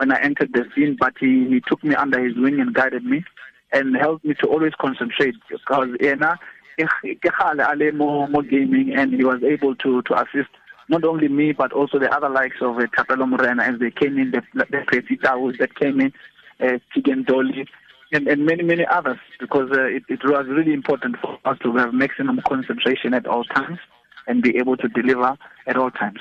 when 0.00 0.10
I 0.12 0.20
entered 0.22 0.54
the 0.54 0.64
scene, 0.74 0.96
but 0.98 1.12
he, 1.20 1.46
he 1.46 1.60
took 1.60 1.84
me 1.84 1.94
under 1.94 2.24
his 2.26 2.34
wing 2.34 2.58
and 2.58 2.72
guided 2.74 3.04
me 3.04 3.22
and 3.70 3.94
helped 3.94 4.24
me 4.24 4.34
to 4.40 4.46
always 4.46 4.72
concentrate 4.80 5.34
because 5.50 5.88
you 6.00 6.16
know, 6.16 6.34
ke 6.78 7.20
kgale 7.20 7.60
a 7.70 7.76
le 7.76 7.92
mo 7.92 8.26
mo 8.26 8.40
gaming 8.40 8.94
and 8.94 9.12
he 9.12 9.24
was 9.24 9.42
able 9.42 9.74
to 9.76 10.00
to 10.02 10.14
assist 10.22 10.48
not 10.88 11.04
only 11.04 11.28
me 11.28 11.52
but 11.52 11.70
also 11.72 11.98
the 11.98 12.10
other 12.16 12.30
likes 12.30 12.56
of 12.62 12.78
uh, 12.78 12.86
Thapelo 12.96 13.28
Morena 13.28 13.62
as 13.62 13.78
they 13.78 13.90
came 13.90 14.18
in 14.18 14.30
the 14.30 14.42
the 14.56 15.18
Towers 15.22 15.56
that 15.58 15.74
came 15.76 16.00
in 16.00 16.12
uh, 16.60 16.78
Tigentoli, 16.96 17.66
and, 18.12 18.26
and 18.26 18.44
many, 18.44 18.62
many 18.62 18.84
others, 18.86 19.18
because 19.38 19.70
uh, 19.72 19.84
it, 19.84 20.02
it 20.08 20.20
was 20.24 20.46
really 20.48 20.72
important 20.72 21.16
for 21.20 21.38
us 21.44 21.58
to 21.62 21.76
have 21.76 21.92
maximum 21.94 22.40
concentration 22.48 23.14
at 23.14 23.26
all 23.26 23.44
times 23.44 23.78
and 24.26 24.42
be 24.42 24.56
able 24.56 24.76
to 24.76 24.88
deliver 24.88 25.36
at 25.66 25.76
all 25.76 25.90
times. 25.90 26.20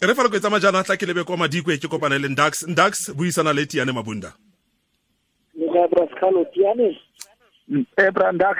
E 0.00 0.06
re 0.06 0.14
fa 0.14 0.22
le 0.22 0.28
ko 0.28 0.38
tsamaya 0.38 0.60
jaana 0.60 0.84
tla 0.84 0.96
ke 0.96 1.06
lebe 1.06 1.24
kwa 1.24 1.36
madikwe 1.36 1.78
ke 1.78 1.88
kopane 1.88 2.18
le 2.18 2.28
ndax 2.28 2.66
ndax 2.68 3.10
buisana 3.16 3.52
le 3.52 3.66
tiane 3.66 3.92
mabunda 3.92 4.32
Lega 5.56 5.88
Brascalo 5.88 6.44
Tiane, 6.52 6.92
Ebra 7.96 8.32
Dax, 8.32 8.58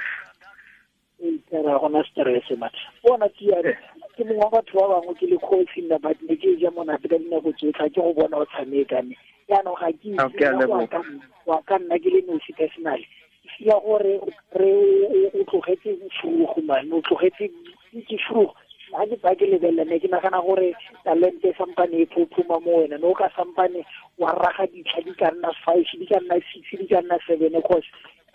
tera 1.51 1.79
gona 1.79 2.03
stress 2.09 2.49
ma 2.59 2.71
Bona 3.05 3.29
Tiane, 3.29 3.77
ke 4.17 4.25
mongwe 4.25 4.41
wa 4.45 4.51
batho 4.51 4.81
ba 4.81 4.89
bangwe 5.01 5.15
ke 5.21 5.27
le 5.29 5.37
coach 5.39 5.77
nna 5.77 5.99
but 6.01 6.17
ne 6.25 6.37
ke 6.37 6.57
ja 6.59 6.71
monate 6.71 7.05
ka 7.09 7.19
dinako 7.21 7.53
tsotlhe 7.53 7.91
ke 7.93 8.01
go 8.01 8.15
bona 8.17 8.37
o 8.41 8.45
tshamekane. 8.49 9.13
Yaanong 9.49 9.77
ga 9.77 9.93
ke 9.93 10.17
Okay, 10.25 10.45
a 10.49 10.53
leboha. 10.57 11.05
wa 11.47 11.61
ka 11.69 11.77
nna 11.79 11.99
ke 12.01 12.09
le 12.09 12.23
nosi 12.25 12.57
personal. 12.57 13.01
Ke 13.45 13.69
gore 13.85 14.17
re 14.57 14.73
o 15.37 15.45
tlogetse 15.45 16.01
furugo 16.17 16.65
mane 16.65 16.93
o 16.97 17.03
tlogetse 17.05 17.53
ke 18.09 18.17
furugo. 18.25 18.57
Ga 18.91 19.07
ke 19.07 19.17
ba 19.23 19.35
ke 19.35 19.47
lebelela 19.47 19.85
ne 19.85 19.99
ke 19.99 20.09
nagana 20.09 20.41
gore 20.43 20.75
talente 21.05 21.53
sampane 21.59 22.03
e 22.03 22.07
phophuma 22.07 22.61
mo 22.65 22.83
wena 22.83 22.99
ne 22.99 23.07
o 23.07 23.15
ka 23.15 23.29
sampane 23.37 23.85
wa 24.19 24.31
raga 24.33 24.67
ditlha 24.73 25.03
di 25.05 25.15
ka 25.15 25.31
nna 25.35 25.51
five 25.65 25.87
di 25.99 26.07
ka 26.07 26.21
nna 26.21 26.39
six 26.53 26.65
di 26.79 26.87
ka 26.87 27.01
nna 27.03 27.19
seven 27.27 27.61
cause 27.63 27.89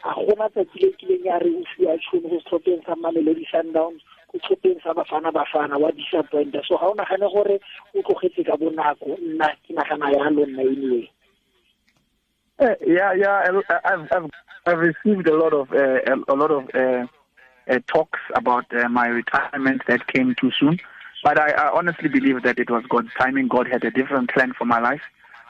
a 0.04 0.14
gona 0.18 0.50
tsatsi 0.50 0.80
le 0.82 0.90
kileng 1.00 1.26
ya 1.26 1.38
re 1.40 1.50
o 1.50 1.64
fiwa 1.76 1.98
tšhono 1.98 2.28
go 2.30 2.38
setlhopheng 2.40 2.82
sa 2.86 2.96
mamelodi 2.96 3.46
sundowns 3.52 4.02
go 4.32 4.40
setlhopheng 4.40 4.80
sa 4.84 4.94
bafana 4.94 5.32
bafana 5.32 5.78
wa 5.78 5.92
disappointa 5.92 6.60
so 6.68 6.78
ga 6.78 6.92
o 6.92 6.94
nagane 6.96 7.28
gore 7.32 7.56
o 7.96 8.00
tlogetse 8.02 8.44
ka 8.44 8.58
bonako 8.58 9.16
nna 9.22 9.48
ke 9.64 9.72
nagana 9.74 10.12
yalo 10.12 10.46
nna 10.46 10.62
anyway 10.62 11.08
Uh, 12.62 12.76
yeah, 12.86 13.12
yeah. 13.18 13.42
I've, 13.50 14.06
I've, 14.12 14.30
I've 14.68 14.78
received 14.78 15.28
a 15.28 15.36
lot 15.36 15.52
of 15.52 15.72
uh, 15.74 15.98
a, 16.06 16.36
lot 16.36 16.52
of 16.52 16.70
uh, 16.76 17.08
talks 17.88 18.20
about 18.36 18.66
uh, 18.74 18.90
my 18.90 19.08
retirement 19.08 19.82
that 19.88 20.08
came 20.08 20.36
too 20.36 20.52
soon. 20.60 20.80
But 21.24 21.40
I, 21.40 21.52
I 21.52 21.72
honestly 21.72 22.10
believe 22.10 22.42
that 22.44 22.60
it 22.60 22.70
was 22.70 22.84
God's 22.90 23.10
timing. 23.18 23.48
God 23.48 23.68
had 23.68 23.84
a 23.84 23.92
different 23.92 24.32
plan 24.32 24.54
for 24.58 24.66
my 24.66 24.80
life. 24.80 25.02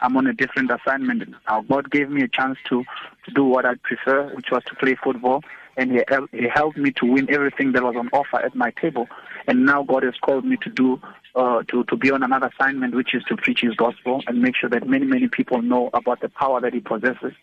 I'm 0.01 0.17
on 0.17 0.27
a 0.27 0.33
different 0.33 0.71
assignment 0.71 1.23
now. 1.47 1.61
God 1.61 1.91
gave 1.91 2.09
me 2.09 2.23
a 2.23 2.27
chance 2.27 2.57
to, 2.69 2.83
to 3.25 3.31
do 3.33 3.45
what 3.45 3.65
I 3.65 3.75
prefer, 3.75 4.33
which 4.35 4.47
was 4.51 4.63
to 4.65 4.75
play 4.75 4.95
football. 5.01 5.43
And 5.77 5.91
he, 5.91 6.01
he 6.31 6.47
helped 6.53 6.77
me 6.77 6.91
to 6.93 7.05
win 7.05 7.29
everything 7.29 7.71
that 7.73 7.83
was 7.83 7.95
on 7.95 8.09
offer 8.11 8.37
at 8.43 8.55
my 8.55 8.71
table. 8.71 9.07
And 9.47 9.65
now 9.65 9.83
God 9.83 10.03
has 10.03 10.15
called 10.21 10.43
me 10.43 10.57
to 10.57 10.69
do, 10.69 10.99
uh, 11.35 11.63
to, 11.69 11.83
to 11.85 11.95
be 11.95 12.11
on 12.11 12.23
another 12.23 12.51
assignment, 12.59 12.95
which 12.95 13.13
is 13.13 13.23
to 13.25 13.37
preach 13.37 13.61
his 13.61 13.75
gospel 13.75 14.21
and 14.27 14.41
make 14.41 14.55
sure 14.55 14.69
that 14.69 14.87
many, 14.87 15.05
many 15.05 15.27
people 15.27 15.61
know 15.61 15.89
about 15.93 16.19
the 16.19 16.29
power 16.29 16.59
that 16.59 16.73
he 16.73 16.79
possesses 16.81 17.33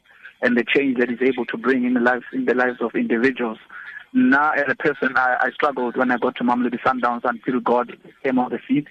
and 0.43 0.57
the 0.57 0.65
change 0.65 0.99
that 0.99 1.09
he's 1.09 1.23
able 1.23 1.47
to 1.47 1.57
bring 1.57 1.85
in 1.85 1.95
the 1.95 2.01
lives, 2.01 2.25
in 2.33 2.45
the 2.45 2.55
lives 2.55 2.79
of 2.81 2.95
individuals. 2.95 3.59
Now, 4.13 4.53
as 4.53 4.65
a 4.69 4.75
person, 4.75 5.17
I, 5.17 5.37
I 5.41 5.51
struggled 5.51 5.97
when 5.97 6.11
I 6.11 6.17
got 6.17 6.37
to 6.37 6.45
Mamelodi 6.45 6.81
Sundowns 6.81 7.23
until 7.25 7.61
God 7.61 7.97
came 8.23 8.39
on 8.39 8.51
the 8.51 8.59
seat 8.67 8.87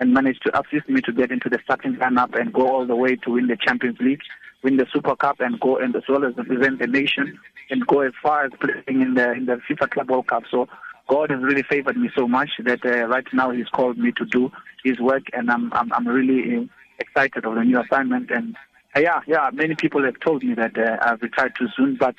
and 0.00 0.14
managed 0.14 0.42
to 0.44 0.58
assist 0.58 0.88
me 0.88 1.00
to 1.02 1.12
get 1.12 1.30
into 1.30 1.48
the 1.48 1.58
starting 1.62 1.94
lineup 1.96 2.38
and 2.38 2.52
go 2.52 2.68
all 2.68 2.86
the 2.86 2.96
way 2.96 3.16
to 3.16 3.32
win 3.32 3.48
the 3.48 3.56
Champions 3.56 3.98
League, 4.00 4.22
win 4.62 4.78
the 4.78 4.86
Super 4.92 5.14
Cup, 5.14 5.40
and 5.40 5.60
go 5.60 5.76
and 5.76 5.94
as 5.94 6.04
well 6.08 6.24
as 6.24 6.36
represent 6.36 6.78
the 6.78 6.86
nation 6.86 7.38
and 7.70 7.86
go 7.86 8.00
as 8.00 8.12
far 8.22 8.46
as 8.46 8.52
playing 8.60 9.02
in 9.02 9.14
the 9.14 9.32
in 9.32 9.46
the 9.46 9.60
FIFA 9.68 9.90
Club 9.90 10.10
World 10.10 10.26
Cup. 10.26 10.44
So 10.50 10.68
God 11.08 11.30
has 11.30 11.42
really 11.42 11.62
favored 11.62 11.96
me 11.96 12.10
so 12.16 12.26
much 12.26 12.50
that 12.64 12.84
uh, 12.84 13.06
right 13.06 13.26
now 13.32 13.50
He's 13.50 13.68
called 13.68 13.98
me 13.98 14.12
to 14.12 14.24
do 14.24 14.50
His 14.82 14.98
work, 14.98 15.24
and 15.34 15.50
I'm 15.50 15.72
I'm, 15.74 15.92
I'm 15.92 16.08
really 16.08 16.56
uh, 16.56 16.64
excited 16.98 17.44
of 17.44 17.54
the 17.54 17.62
new 17.62 17.80
assignment. 17.80 18.30
And 18.30 18.56
uh, 18.96 19.00
yeah, 19.00 19.20
yeah, 19.26 19.50
many 19.52 19.74
people 19.74 20.02
have 20.04 20.18
told 20.20 20.42
me 20.42 20.54
that 20.54 20.76
uh, 20.78 20.96
I've 21.02 21.20
retired 21.20 21.52
too 21.58 21.68
soon, 21.76 21.96
but 21.96 22.14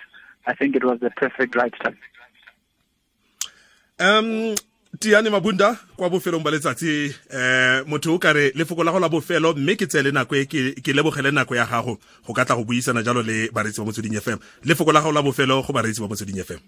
I 0.46 0.54
think 0.54 0.76
it 0.76 0.84
was 0.84 1.00
the 1.02 1.10
perfect 1.10 1.56
right 1.56 1.74
time. 1.84 1.98
Um 4.00 4.56
tiane 5.00 5.30
mabunda 5.30 5.78
kwa 5.96 6.10
bofelong 6.10 6.44
ba 6.44 6.52
letsatsi 6.52 7.16
eh 7.30 7.84
motho 7.88 8.16
o 8.16 8.20
kare 8.20 8.52
lefoko 8.56 8.84
la 8.84 8.92
go 8.92 9.00
la 9.00 9.10
bofelo 9.10 9.54
mme 9.54 9.76
ke 9.76 9.88
tsele 9.88 10.12
nako 10.12 10.36
e 10.36 10.46
ke 10.46 10.94
lebogele 10.94 11.32
nako 11.32 11.56
ya 11.56 11.66
gago 11.66 11.98
go 12.28 12.34
ka 12.34 12.46
tla 12.46 12.56
go 12.56 12.64
buisana 12.64 13.04
jalo 13.04 13.22
le 13.22 13.50
bareetsi 13.52 13.82
ba 13.82 13.86
motsweding 13.86 14.18
fm 14.22 14.38
lefoko 14.64 14.94
la 14.94 15.02
go 15.02 15.12
la 15.12 15.22
bofelo 15.22 15.62
go 15.66 15.74
bareetsi 15.74 16.02
ba 16.02 16.08
motsweding 16.08 16.42
fm 16.44 16.62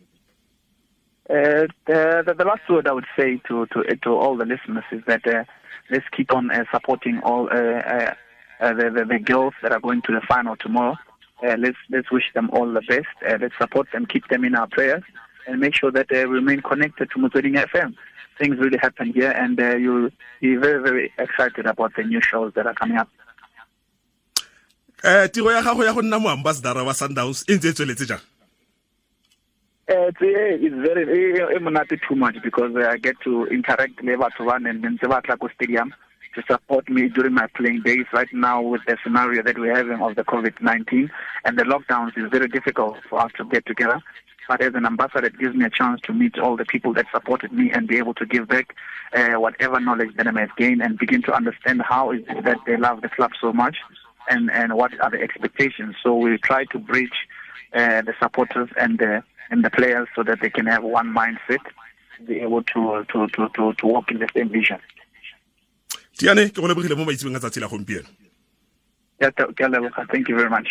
Uh, 1.28 1.66
the, 1.88 2.22
the, 2.24 2.36
the 2.38 2.46
last 2.46 2.62
word 2.70 2.88
I 2.88 2.92
would 2.92 3.08
say 3.18 3.42
to, 3.48 3.66
to, 3.74 3.96
to 4.04 4.10
all 4.12 4.38
the 4.38 4.46
listeners 4.46 4.84
is 4.92 5.02
that 5.08 5.26
uh, 5.26 5.44
let's 5.90 6.06
keep 6.16 6.32
on 6.32 6.52
uh, 6.52 6.66
supporting 6.72 7.20
all 7.24 7.50
uh, 7.52 8.14
uh, 8.62 8.74
the, 8.74 8.92
the, 8.94 9.06
the 9.10 9.18
girls 9.18 9.56
that 9.64 9.72
are 9.72 9.80
going 9.80 10.04
to 10.04 10.12
the 10.12 10.22
final 10.28 10.56
tomorrow. 10.56 10.96
Uh, 11.44 11.56
let's, 11.58 11.78
let's 11.90 12.12
wish 12.12 12.26
them 12.36 12.52
all 12.54 12.72
the 12.72 12.82
best. 12.88 13.08
Uh, 13.28 13.40
let's 13.42 13.58
support 13.60 13.88
them, 13.92 14.06
keep 14.06 14.28
them 14.28 14.46
in 14.46 14.54
our 14.54 14.68
prayers, 14.68 15.02
and 15.48 15.60
make 15.60 15.76
sure 15.76 15.92
that 15.92 16.08
they 16.10 16.26
remain 16.26 16.62
connected 16.62 17.10
to 17.12 17.20
Motsweding 17.20 17.56
FM. 17.72 17.94
Things 18.40 18.58
really 18.58 18.78
happen 18.78 19.14
here, 19.14 19.32
and 19.32 19.60
uh, 19.60 19.76
you'll 19.76 20.10
be 20.42 20.56
very, 20.56 20.82
very 20.82 21.14
excited 21.18 21.66
about 21.66 21.96
the 21.96 22.04
new 22.04 22.22
shows 22.22 22.54
that 22.56 22.68
are 22.68 22.74
coming 22.74 22.98
up. 22.98 23.10
eh 25.04 25.28
tiro 25.28 25.52
ya 25.52 25.62
gago 25.62 25.84
ya 25.86 25.94
go 25.94 26.02
nna 26.02 26.20
moambassadara 26.20 26.84
wa 26.84 26.94
sundowns 26.94 27.44
e 27.50 27.56
ntse 27.56 27.70
e 27.70 27.74
tsweletse 27.74 28.06
jang 28.06 28.22
Uh, 29.88 30.10
it's, 30.10 30.20
eh, 30.22 30.58
it's 30.66 30.76
very 30.82 31.60
monate 31.60 32.00
too 32.08 32.16
much 32.16 32.36
because 32.44 32.74
uh, 32.76 32.90
I 32.90 32.98
get 32.98 33.14
to 33.24 33.46
interact 33.54 34.02
with 34.02 34.18
batho 34.20 34.46
ba 34.50 34.58
neng 34.60 34.82
ntse 34.82 35.06
ba 35.08 35.22
tla 35.22 35.38
ko 35.38 35.48
stadium 35.54 35.94
to 36.34 36.42
support 36.50 36.90
me 36.90 37.08
during 37.08 37.34
my 37.34 37.46
playing 37.56 37.82
days. 37.84 38.06
Right 38.12 38.34
now, 38.34 38.62
with 38.64 38.82
the 38.88 38.98
scenario 39.04 39.44
that 39.44 39.60
we're 39.60 39.76
having 39.76 40.02
of 40.02 40.16
the 40.16 40.24
COVID-19 40.24 41.10
and 41.46 41.58
the 41.60 41.64
lockdowns, 41.64 42.18
is 42.18 42.30
very 42.32 42.48
difficult 42.48 42.98
for 43.10 43.22
us 43.22 43.32
to 43.38 43.46
get 43.46 43.66
together. 43.68 44.02
But 44.48 44.62
as 44.62 44.74
an 44.76 44.86
ambassador, 44.86 45.26
it 45.26 45.40
gives 45.40 45.56
me 45.56 45.66
a 45.66 45.70
chance 45.70 46.02
to 46.02 46.14
meet 46.14 46.38
all 46.38 46.56
the 46.56 46.66
people 46.66 46.94
that 46.94 47.06
supported 47.14 47.52
me 47.52 47.72
and 47.72 47.88
be 47.88 47.98
able 47.98 48.14
to 48.16 48.26
give 48.26 48.48
back 48.48 48.76
uh, 49.14 49.40
whatever 49.40 49.80
knowledge 49.80 50.16
that 50.18 50.28
I 50.28 50.32
may 50.32 50.42
have 50.42 50.56
gained 50.58 50.82
and 50.82 50.98
begin 50.98 51.22
to 51.24 51.34
understand 51.34 51.82
how 51.82 52.12
is 52.12 52.22
it 52.30 52.44
that 52.44 52.58
they 52.68 52.78
love 52.78 53.02
the 53.02 53.10
club 53.10 53.32
so 53.42 53.52
much 53.54 53.78
and, 54.30 54.52
and 54.52 54.76
what 54.76 55.00
are 55.02 55.10
the 55.10 55.22
expectations. 55.22 55.96
So 56.04 56.16
we 56.16 56.38
try 56.38 56.66
to 56.66 56.78
bridge 56.80 57.18
uh, 57.74 58.02
the 58.02 58.14
supporters 58.22 58.70
and 58.78 59.00
the 59.00 59.24
and 59.52 59.64
the 59.64 59.70
players 59.70 60.08
so 60.16 60.24
that 60.24 60.40
they 60.42 60.50
can 60.50 60.66
have 60.66 60.84
one 60.84 61.14
mindset, 61.14 61.60
be 62.28 62.40
able 62.40 62.64
to 62.64 63.06
to 63.12 63.28
to 63.28 63.50
to, 63.56 63.74
to 63.74 63.86
walk 63.88 64.10
in 64.12 64.20
the 64.20 64.28
same 64.36 64.50
vision. 64.50 64.80
tiyani 66.18 66.50
ke 66.50 66.56
go 66.64 66.68
lebogile 66.72 66.96
mo 66.98 67.06
maitsebeng 67.06 67.36
a 67.36 67.40
tsatsi 67.40 67.60
la 67.62 67.68
gompieno 67.68 68.08
Yeah, 69.22 69.32
th- 69.32 69.52
ke 69.56 69.62
a 69.62 69.70
leboga. 69.70 70.06
Thank 70.12 70.28
you 70.30 70.36
very 70.36 70.50
much. 70.50 70.68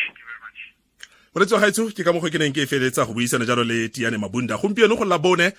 Moretsi 1.34 1.54
wa 1.54 1.60
gaetso 1.60 1.90
ke 1.90 2.04
ka 2.04 2.12
mokgwa 2.14 2.30
ke 2.30 2.38
neng 2.38 2.54
ke 2.54 2.62
e 2.62 2.66
feletsa 2.66 3.04
go 3.06 3.12
buisana 3.12 3.44
jalo 3.44 3.64
le 3.64 3.88
tiane 3.90 4.14
mabunda. 4.16 4.56
Gompieno 4.56 4.94
go 4.96 5.04
labone 5.04 5.50